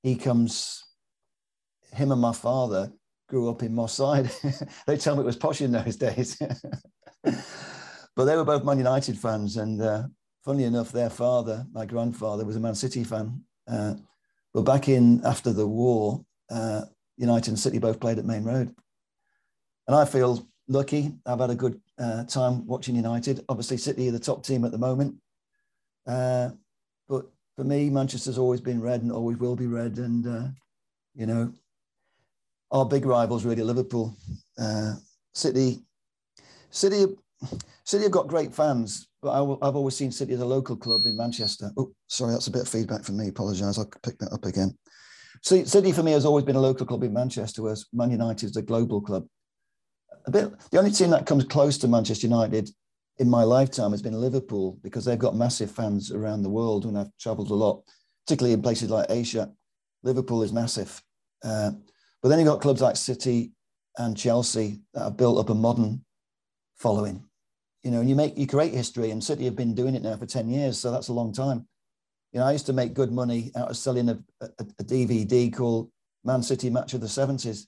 [0.01, 0.83] he comes,
[1.93, 2.91] him and my father
[3.33, 4.29] grew up in Moss Side.
[4.85, 6.37] they tell me it was posh in those days.
[7.23, 9.57] but they were both Man United fans.
[9.57, 10.03] And uh,
[10.45, 13.41] funnily enough, their father, my grandfather, was a Man City fan.
[13.67, 13.95] Uh,
[14.53, 16.81] but back in after the war, uh,
[17.17, 18.75] United and City both played at Maine Road.
[19.87, 21.13] And I feel lucky.
[21.25, 23.43] I've had a good uh, time watching United.
[23.49, 25.15] Obviously, City are the top team at the moment.
[26.05, 26.51] Uh,
[27.09, 27.25] but
[27.55, 29.97] for me, Manchester's always been red and always will be red.
[29.97, 30.47] And, uh,
[31.15, 31.51] you know,
[32.73, 34.17] our big rivals really Liverpool.
[34.59, 34.95] Uh,
[35.33, 35.79] City,
[36.71, 37.05] City,
[37.85, 41.05] City have got great fans, but I, have always seen City as a local club
[41.05, 41.71] in Manchester.
[41.77, 43.29] Oh, sorry, that's a bit of feedback from me.
[43.29, 43.77] Apologise.
[43.77, 44.77] I'll pick that up again.
[45.41, 48.57] City for me has always been a local club in Manchester, whereas Man United is
[48.57, 49.25] a global club.
[50.25, 50.51] A bit.
[50.71, 52.69] The only team that comes close to Manchester United
[53.19, 56.85] in my lifetime has been Liverpool because they've got massive fans around the world.
[56.85, 57.83] When I've travelled a lot,
[58.25, 59.51] particularly in places like Asia,
[60.01, 61.01] Liverpool is massive.
[61.43, 61.71] Uh,
[62.23, 63.51] but then you've got clubs like City
[63.97, 66.03] and Chelsea that have built up a modern
[66.77, 67.21] following.
[67.83, 70.15] You know, and you make you create history, and City have been doing it now
[70.15, 71.67] for 10 years, so that's a long time.
[72.31, 74.47] You know, I used to make good money out of selling a, a,
[74.79, 75.91] a DVD called
[76.23, 77.67] Man City Match of the 70s.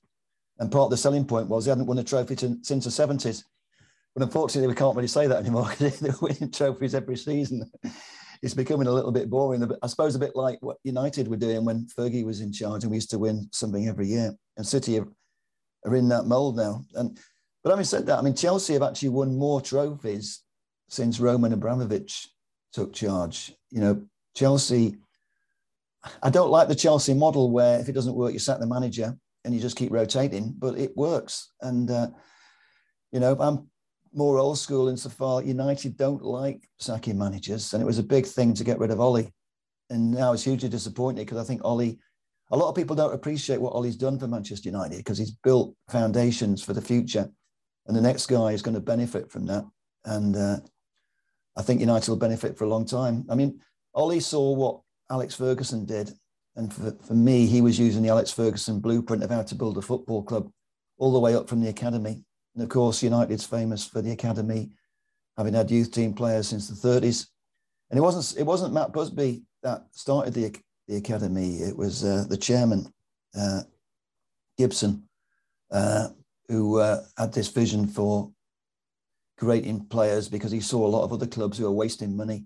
[0.57, 2.89] And part of the selling point was they hadn't won a trophy to, since the
[2.89, 3.43] 70s.
[4.15, 7.69] But unfortunately, we can't really say that anymore because they're winning trophies every season.
[8.41, 9.69] It's becoming a little bit boring.
[9.81, 12.91] I suppose a bit like what United were doing when Fergie was in charge and
[12.91, 15.07] we used to win something every year and City are,
[15.85, 16.83] are in that mold now.
[16.95, 17.17] And
[17.63, 20.41] but having said that, I mean Chelsea have actually won more trophies
[20.89, 22.29] since Roman Abramovich
[22.73, 23.53] took charge.
[23.71, 24.03] You know,
[24.35, 24.97] Chelsea.
[26.21, 29.17] I don't like the Chelsea model where if it doesn't work, you sack the manager
[29.43, 31.51] and you just keep rotating, but it works.
[31.61, 32.09] And uh,
[33.11, 33.69] you know, I'm
[34.15, 38.53] more old school insofar United don't like sacking managers, and it was a big thing
[38.53, 39.29] to get rid of Ole.
[39.89, 41.97] And now it's hugely disappointing because I think Ole
[42.51, 45.75] a lot of people don't appreciate what Ole's done for Manchester United because he's built
[45.89, 47.29] foundations for the future,
[47.87, 49.65] and the next guy is going to benefit from that.
[50.05, 50.57] And uh,
[51.57, 53.25] I think United will benefit for a long time.
[53.29, 53.59] I mean,
[53.93, 56.11] Ole saw what Alex Ferguson did,
[56.55, 59.77] and for, for me, he was using the Alex Ferguson blueprint of how to build
[59.77, 60.49] a football club
[60.97, 62.23] all the way up from the academy.
[62.55, 64.71] And of course, United's famous for the academy,
[65.37, 67.27] having had youth team players since the 30s.
[67.89, 70.55] And it wasn't it wasn't Matt Busby that started the
[70.87, 71.57] the academy.
[71.57, 72.91] It was uh, the chairman,
[73.37, 73.61] uh,
[74.57, 75.03] Gibson,
[75.71, 76.09] uh,
[76.47, 78.31] who uh, had this vision for
[79.37, 82.45] creating players because he saw a lot of other clubs who were wasting money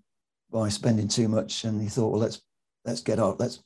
[0.51, 2.41] by spending too much, and he thought, well, let's
[2.86, 3.62] let's get our let's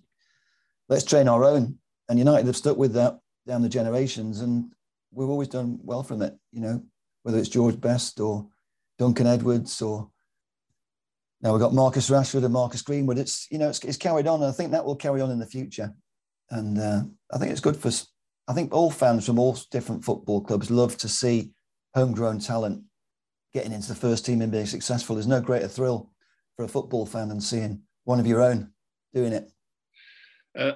[0.89, 1.77] let's train our own.
[2.09, 4.73] And United have stuck with that down the generations, and
[5.13, 6.37] we've always done well from it.
[6.51, 6.83] You know,
[7.23, 8.47] whether it's George Best or
[8.97, 10.09] Duncan Edwards or
[11.41, 13.17] now we've got Marcus Rashford and Marcus Greenwood.
[13.17, 15.39] It's you know it's, it's carried on, and I think that will carry on in
[15.39, 15.93] the future.
[16.49, 17.01] And uh,
[17.31, 17.91] I think it's good for.
[18.47, 21.51] I think all fans from all different football clubs love to see
[21.95, 22.83] homegrown talent
[23.53, 25.15] getting into the first team and being successful.
[25.15, 26.11] There's no greater thrill
[26.55, 28.71] for a football fan than seeing one of your own
[29.13, 29.51] doing it.
[30.57, 30.73] Uh,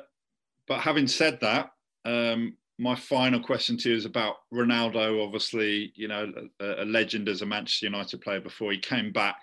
[0.67, 1.71] but having said that,
[2.05, 5.23] um, my final question to you is about Ronaldo.
[5.23, 9.38] Obviously, you know, a, a legend as a Manchester United player before he came back.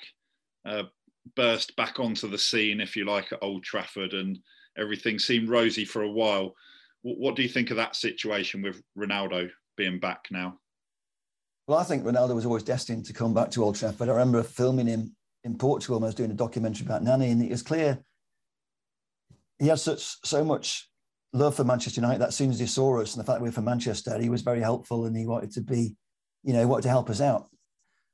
[0.64, 0.84] Uh,
[1.36, 4.38] burst back onto the scene, if you like, at Old Trafford, and
[4.78, 6.54] everything seemed rosy for a while.
[7.02, 10.58] What do you think of that situation with Ronaldo being back now?
[11.66, 14.08] Well, I think Ronaldo was always destined to come back to Old Trafford.
[14.08, 17.42] I remember filming him in Portugal when I was doing a documentary about Nani, and
[17.42, 17.98] it was clear
[19.58, 20.90] he had such so much
[21.34, 22.20] love for Manchester United.
[22.20, 24.30] That soon as he saw us and the fact that we were from Manchester, he
[24.30, 25.96] was very helpful and he wanted to be,
[26.42, 27.48] you know, he wanted to help us out.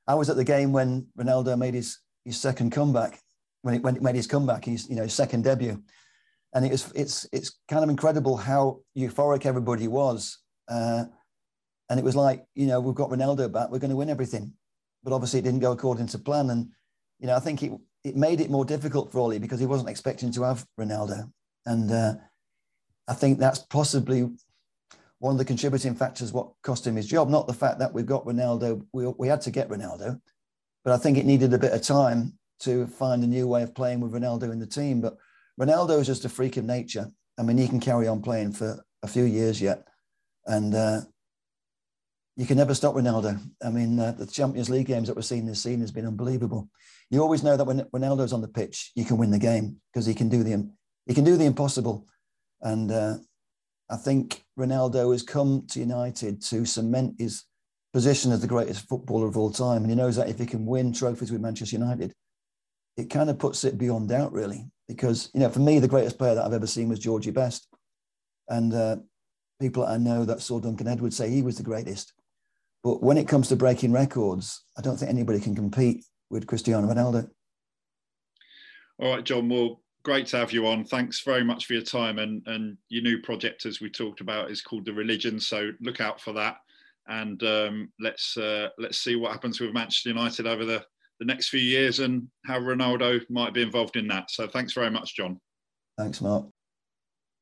[0.07, 3.19] I was at the game when Ronaldo made his his second comeback
[3.61, 5.81] when it, when made his comeback, his you know second debut,
[6.53, 11.05] and it was it's it's kind of incredible how euphoric everybody was, uh,
[11.89, 14.53] and it was like you know we've got Ronaldo back, we're going to win everything,
[15.03, 16.69] but obviously it didn't go according to plan, and
[17.19, 17.71] you know I think it
[18.03, 21.31] it made it more difficult for Ole because he wasn't expecting to have Ronaldo,
[21.65, 22.13] and uh,
[23.07, 24.29] I think that's possibly
[25.19, 28.05] one of the contributing factors what cost him his job, not the fact that we've
[28.05, 30.19] got Ronaldo, we, we had to get Ronaldo,
[30.83, 33.75] but I think it needed a bit of time to find a new way of
[33.75, 35.01] playing with Ronaldo in the team.
[35.01, 35.17] But
[35.59, 37.11] Ronaldo is just a freak of nature.
[37.37, 39.87] I mean, he can carry on playing for a few years yet,
[40.45, 41.01] and uh,
[42.35, 43.39] you can never stop Ronaldo.
[43.63, 46.69] I mean, uh, the Champions League games that we're seeing this season has been unbelievable.
[47.09, 50.05] You always know that when Ronaldo's on the pitch, you can win the game because
[50.05, 50.69] he can do the
[51.07, 52.07] he can do the impossible,
[52.61, 53.17] and uh,
[53.89, 57.43] I think Ronaldo has come to United to cement his
[57.93, 60.65] position as the greatest footballer of all time, and he knows that if he can
[60.65, 62.13] win trophies with Manchester United,
[62.97, 64.65] it kind of puts it beyond doubt, really.
[64.87, 67.67] Because you know, for me, the greatest player that I've ever seen was Georgie Best,
[68.49, 68.97] and uh,
[69.59, 72.13] people I know that saw Duncan Edwards say he was the greatest.
[72.83, 76.87] But when it comes to breaking records, I don't think anybody can compete with Cristiano
[76.87, 77.29] Ronaldo.
[78.99, 79.49] All right, John.
[79.49, 80.85] Well, great to have you on.
[80.85, 82.19] Thanks very much for your time.
[82.19, 85.39] And and your new project, as we talked about, is called the Religion.
[85.39, 86.57] So look out for that.
[87.07, 90.83] And um, let's uh, let's see what happens with Manchester United over the,
[91.19, 94.31] the next few years and how Ronaldo might be involved in that.
[94.31, 95.39] So thanks very much, John.
[95.97, 96.45] Thanks, Mark.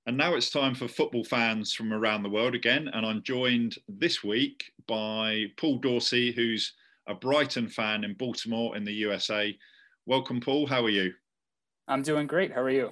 [0.05, 2.89] And now it's time for football fans from around the world again.
[2.93, 6.73] And I'm joined this week by Paul Dorsey, who's
[7.05, 9.55] a Brighton fan in Baltimore in the USA.
[10.07, 10.65] Welcome, Paul.
[10.65, 11.13] How are you?
[11.89, 12.53] I'm doing great.
[12.53, 12.91] How are you?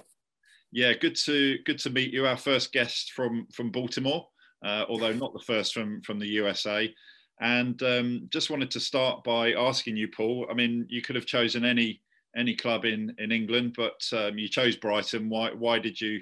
[0.72, 2.26] Yeah, good to good to meet you.
[2.26, 4.26] Our first guest from from Baltimore,
[4.64, 6.92] uh, although not the first from from the USA.
[7.40, 10.48] And um, just wanted to start by asking you, Paul.
[10.50, 12.02] I mean, you could have chosen any
[12.36, 15.30] any club in in England, but um, you chose Brighton.
[15.30, 16.20] Why why did you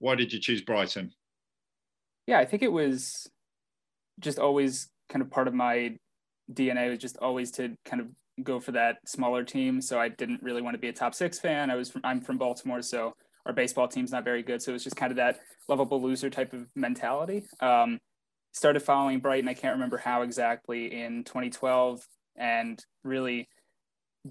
[0.00, 1.12] why did you choose Brighton?
[2.26, 3.30] Yeah, I think it was
[4.18, 5.96] just always kind of part of my
[6.52, 8.08] DNA was just always to kind of
[8.42, 9.80] go for that smaller team.
[9.80, 11.70] So I didn't really want to be a top six fan.
[11.70, 13.14] I was from, I'm from Baltimore, so
[13.46, 14.62] our baseball team's not very good.
[14.62, 17.44] So it was just kind of that lovable loser type of mentality.
[17.60, 17.98] Um,
[18.52, 19.48] started following Brighton.
[19.48, 22.06] I can't remember how exactly in 2012,
[22.36, 23.48] and really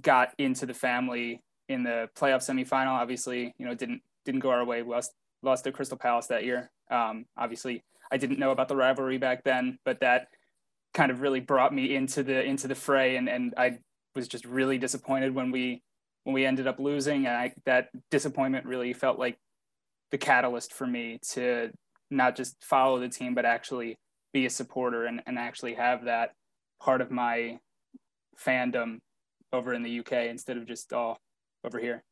[0.01, 2.99] got into the family in the playoff semifinal.
[2.99, 4.81] Obviously, you know, didn't didn't go our way.
[4.81, 6.71] Lost lost to Crystal Palace that year.
[6.91, 10.27] Um, obviously, I didn't know about the rivalry back then, but that
[10.93, 13.79] kind of really brought me into the into the fray, and and I
[14.15, 15.81] was just really disappointed when we
[16.23, 17.27] when we ended up losing.
[17.27, 19.37] And I, that disappointment really felt like
[20.11, 21.71] the catalyst for me to
[22.09, 23.97] not just follow the team, but actually
[24.33, 26.31] be a supporter and, and actually have that
[26.81, 27.59] part of my
[28.43, 28.99] fandom
[29.53, 31.17] over in the UK instead of just all
[31.63, 32.03] over here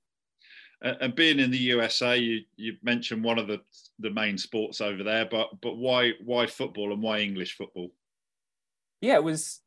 [0.84, 3.62] and being in the USA, you you mentioned one of the
[4.00, 7.90] the main sports over there, but but why why football and why English football?
[9.02, 9.62] Yeah, it was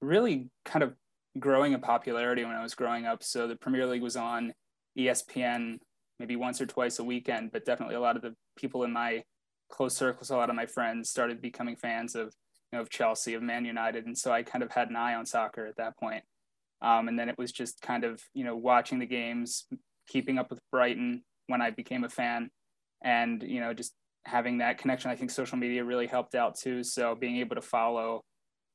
[0.00, 0.94] really kind of
[1.38, 3.22] growing in popularity when I was growing up.
[3.22, 4.52] So the Premier League was on
[4.98, 5.78] ESPN
[6.18, 9.22] maybe once or twice a weekend, but definitely a lot of the people in my
[9.70, 12.32] close circles, a lot of my friends started becoming fans of
[12.70, 15.14] you know of Chelsea, of Man United, and so I kind of had an eye
[15.14, 16.22] on soccer at that point.
[16.80, 19.66] Um, and then it was just kind of you know watching the games,
[20.08, 22.50] keeping up with Brighton when I became a fan,
[23.02, 23.92] and you know just
[24.24, 25.10] having that connection.
[25.10, 26.84] I think social media really helped out too.
[26.84, 28.22] So being able to follow,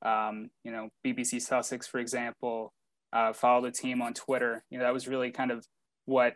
[0.04, 2.74] um, you know, BBC Sussex, for example,
[3.14, 4.64] uh, follow the team on Twitter.
[4.70, 5.66] You know, that was really kind of
[6.06, 6.36] what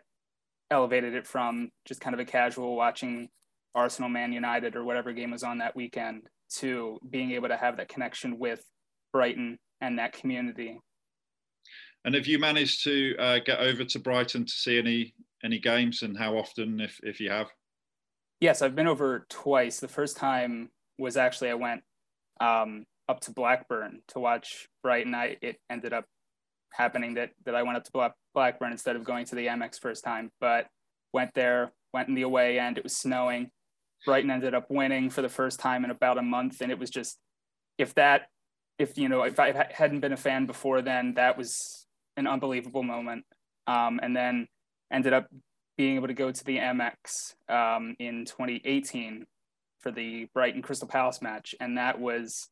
[0.70, 3.28] elevated it from just kind of a casual watching
[3.74, 6.22] Arsenal, Man United, or whatever game was on that weekend
[6.56, 8.62] to being able to have that connection with
[9.12, 10.78] Brighton and that community
[12.04, 16.02] and have you managed to uh, get over to Brighton to see any any games,
[16.02, 17.48] and how often, if if you have?
[18.40, 19.78] Yes, I've been over twice.
[19.78, 21.82] The first time was actually I went
[22.40, 25.14] um, up to Blackburn to watch Brighton.
[25.14, 26.04] I it ended up
[26.72, 30.04] happening that that I went up to Blackburn instead of going to the Amex first
[30.04, 30.66] time, but
[31.12, 32.78] went there, went in the away end.
[32.78, 33.50] It was snowing.
[34.04, 36.90] Brighton ended up winning for the first time in about a month, and it was
[36.90, 37.18] just
[37.78, 38.22] if that
[38.78, 41.86] if you know if I hadn't been a fan before then, that was
[42.16, 43.24] an unbelievable moment.
[43.66, 44.48] Um, and then
[44.92, 45.28] ended up
[45.76, 49.24] being able to go to the Amex um, in 2018
[49.80, 51.54] for the Brighton Crystal Palace match.
[51.60, 52.48] And that was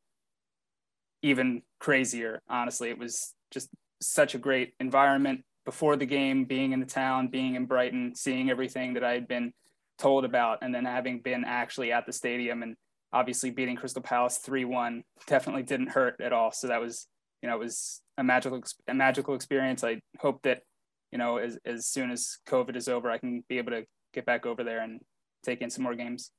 [1.23, 2.91] even crazier, honestly.
[2.91, 3.69] It was just
[4.01, 8.51] such a great environment before the game, being in the town, being in Brighton, seeing
[8.51, 9.53] everything that I had been
[9.99, 12.77] told about, and then having been actually at the stadium and
[13.13, 16.53] obviously beating Crystal Palace 3 1 definitely didn't hurt at all.
[16.53, 17.07] So that was,
[17.43, 19.85] you know, it was a magical a magical experience.
[19.85, 20.63] I hope that
[21.11, 24.27] you know as as soon as COVID is over, I can be able to get
[24.27, 25.01] back over there and
[25.45, 26.31] take in some more games.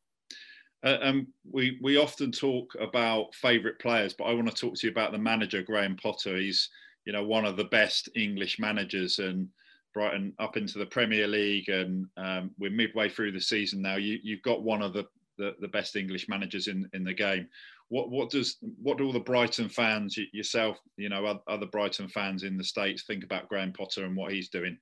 [0.84, 4.88] Uh, um, we we often talk about favourite players, but I want to talk to
[4.88, 6.38] you about the manager Graham Potter.
[6.38, 6.70] He's
[7.06, 9.48] you know one of the best English managers and
[9.94, 13.98] Brighton up into the Premier League, and um, we're midway through the season now.
[13.98, 15.06] You you've got one of the,
[15.38, 17.48] the, the best English managers in in the game
[17.92, 22.44] what what does what do all the Brighton fans yourself, you know, other Brighton fans
[22.44, 24.78] in the states think about Graham Potter and what he's doing?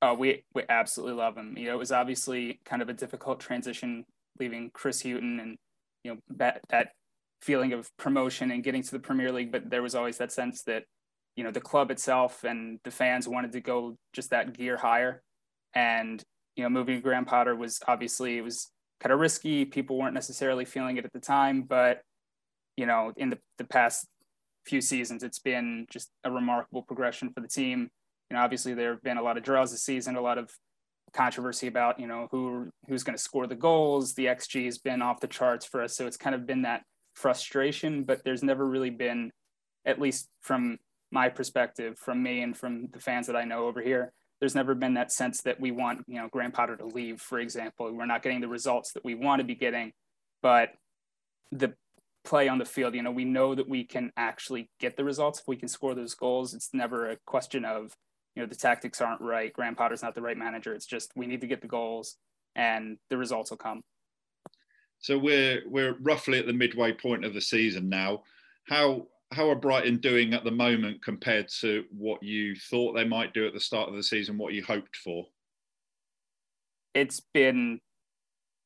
[0.00, 1.54] Oh, we we absolutely love him.
[1.58, 4.06] You know, it was obviously kind of a difficult transition
[4.40, 5.56] leaving Chris Hughton and
[6.04, 6.88] you know that that
[7.42, 10.62] feeling of promotion and getting to the Premier League, but there was always that sense
[10.64, 10.84] that
[11.36, 15.22] you know the club itself and the fans wanted to go just that gear higher,
[15.74, 16.22] and
[16.56, 18.70] you know moving to Graham Potter was obviously it was
[19.00, 19.64] kind of risky.
[19.64, 22.02] People weren't necessarily feeling it at the time, but
[22.76, 24.06] you know in the the past
[24.68, 27.88] few seasons, it's been just a remarkable progression for the team.
[28.30, 30.50] You know, obviously there have been a lot of draws this season, a lot of
[31.12, 34.14] controversy about you know who who's going to score the goals.
[34.14, 36.82] The xG has been off the charts for us, so it's kind of been that
[37.14, 38.04] frustration.
[38.04, 39.30] But there's never really been,
[39.84, 40.78] at least from
[41.10, 44.74] my perspective, from me and from the fans that I know over here, there's never
[44.74, 47.20] been that sense that we want you know Graham Potter to leave.
[47.20, 49.92] For example, we're not getting the results that we want to be getting,
[50.42, 50.70] but
[51.50, 51.74] the
[52.24, 55.40] play on the field, you know, we know that we can actually get the results
[55.40, 56.52] if we can score those goals.
[56.52, 57.96] It's never a question of
[58.38, 61.26] you know the tactics aren't right graham potter's not the right manager it's just we
[61.26, 62.16] need to get the goals
[62.58, 63.82] and the results will come.
[64.98, 68.24] So we're we're roughly at the midway point of the season now.
[68.66, 73.32] How how are brighton doing at the moment compared to what you thought they might
[73.32, 75.26] do at the start of the season what you hoped for?
[76.94, 77.80] It's been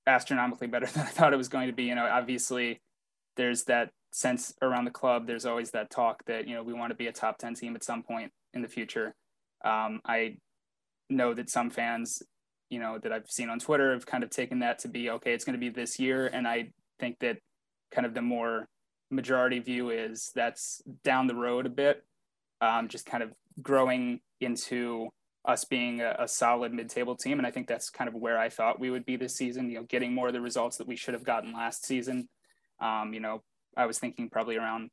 [0.07, 2.83] astronomically better than i thought it was going to be you know obviously
[3.37, 6.91] there's that sense around the club there's always that talk that you know we want
[6.91, 9.15] to be a top 10 team at some point in the future
[9.65, 10.37] um, I
[11.11, 12.23] know that some fans,
[12.71, 15.33] you know, that I've seen on Twitter have kind of taken that to be okay,
[15.33, 16.27] it's going to be this year.
[16.27, 17.39] And I think that
[17.93, 18.69] kind of the more
[19.11, 22.03] majority view is that's down the road a bit,
[22.61, 25.09] um, just kind of growing into
[25.45, 27.39] us being a, a solid mid-table team.
[27.39, 29.79] And I think that's kind of where I thought we would be this season, you
[29.79, 32.29] know, getting more of the results that we should have gotten last season.
[32.81, 33.43] Um, you know,
[33.77, 34.91] I was thinking probably around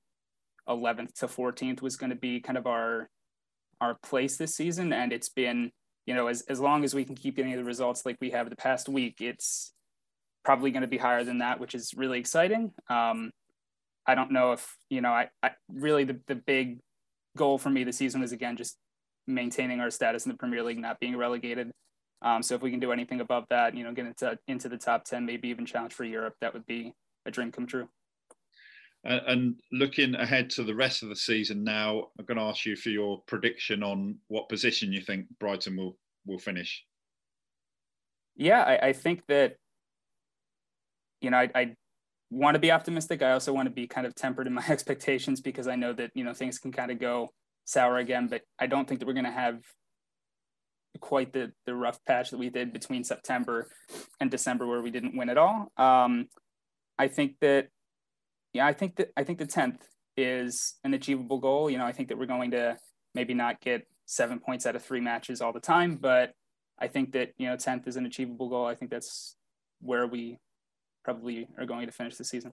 [0.68, 3.10] 11th to 14th was going to be kind of our
[3.82, 5.72] our place this season, and it's been
[6.06, 8.50] you know as as long as we can keep getting the results like we have
[8.50, 9.74] the past week, it's
[10.44, 12.72] probably going to be higher than that, which is really exciting.
[12.90, 13.32] Um,
[14.08, 16.80] I don't know if you know I, I really the the big
[17.38, 18.78] goal for me this season is again just
[19.28, 21.72] maintaining our status in the Premier League, not being relegated.
[22.22, 24.78] Um, so if we can do anything above that, you know, get into into the
[24.78, 26.94] top ten, maybe even challenge for Europe, that would be
[27.26, 27.88] a dream come true.
[29.04, 32.76] And looking ahead to the rest of the season now, I'm going to ask you
[32.76, 36.84] for your prediction on what position you think Brighton will will finish.
[38.36, 39.56] Yeah, I, I think that
[41.22, 41.76] you know I, I
[42.30, 43.22] want to be optimistic.
[43.22, 46.12] I also want to be kind of tempered in my expectations because I know that
[46.14, 47.30] you know things can kind of go
[47.64, 48.28] sour again.
[48.28, 49.62] But I don't think that we're going to have
[51.00, 53.70] quite the the rough patch that we did between September
[54.20, 55.72] and December where we didn't win at all.
[55.78, 56.28] Um,
[56.98, 57.70] I think that
[58.54, 59.86] yeah, I think that I think the tenth
[60.18, 61.70] is an achievable goal.
[61.70, 62.78] You know, I think that we're going to
[63.16, 66.34] maybe not get seven points out of three matches all the time, but
[66.80, 68.66] I think that you know tenth is an achievable goal.
[68.66, 69.36] I think that's
[69.82, 70.38] where we
[71.04, 72.52] probably are going to finish the season.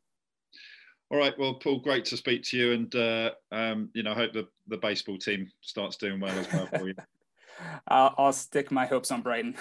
[1.10, 4.14] All right, well, Paul, great to speak to you, and uh, um, you know, I
[4.14, 6.94] hope the the baseball team starts doing well as well for you.
[7.88, 9.54] I'll, I'll stick my hopes on Brighton.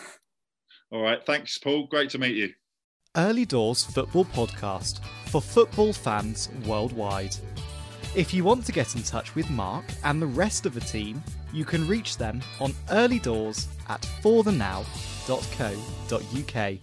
[0.92, 1.88] All right, thanks, Paul.
[1.88, 2.54] Great to meet you.
[3.18, 7.34] Early Doors Football Podcast for football fans worldwide.
[8.14, 11.24] If you want to get in touch with Mark and the rest of the team,
[11.54, 16.80] you can reach them on earlydoors at forthenow.co.uk.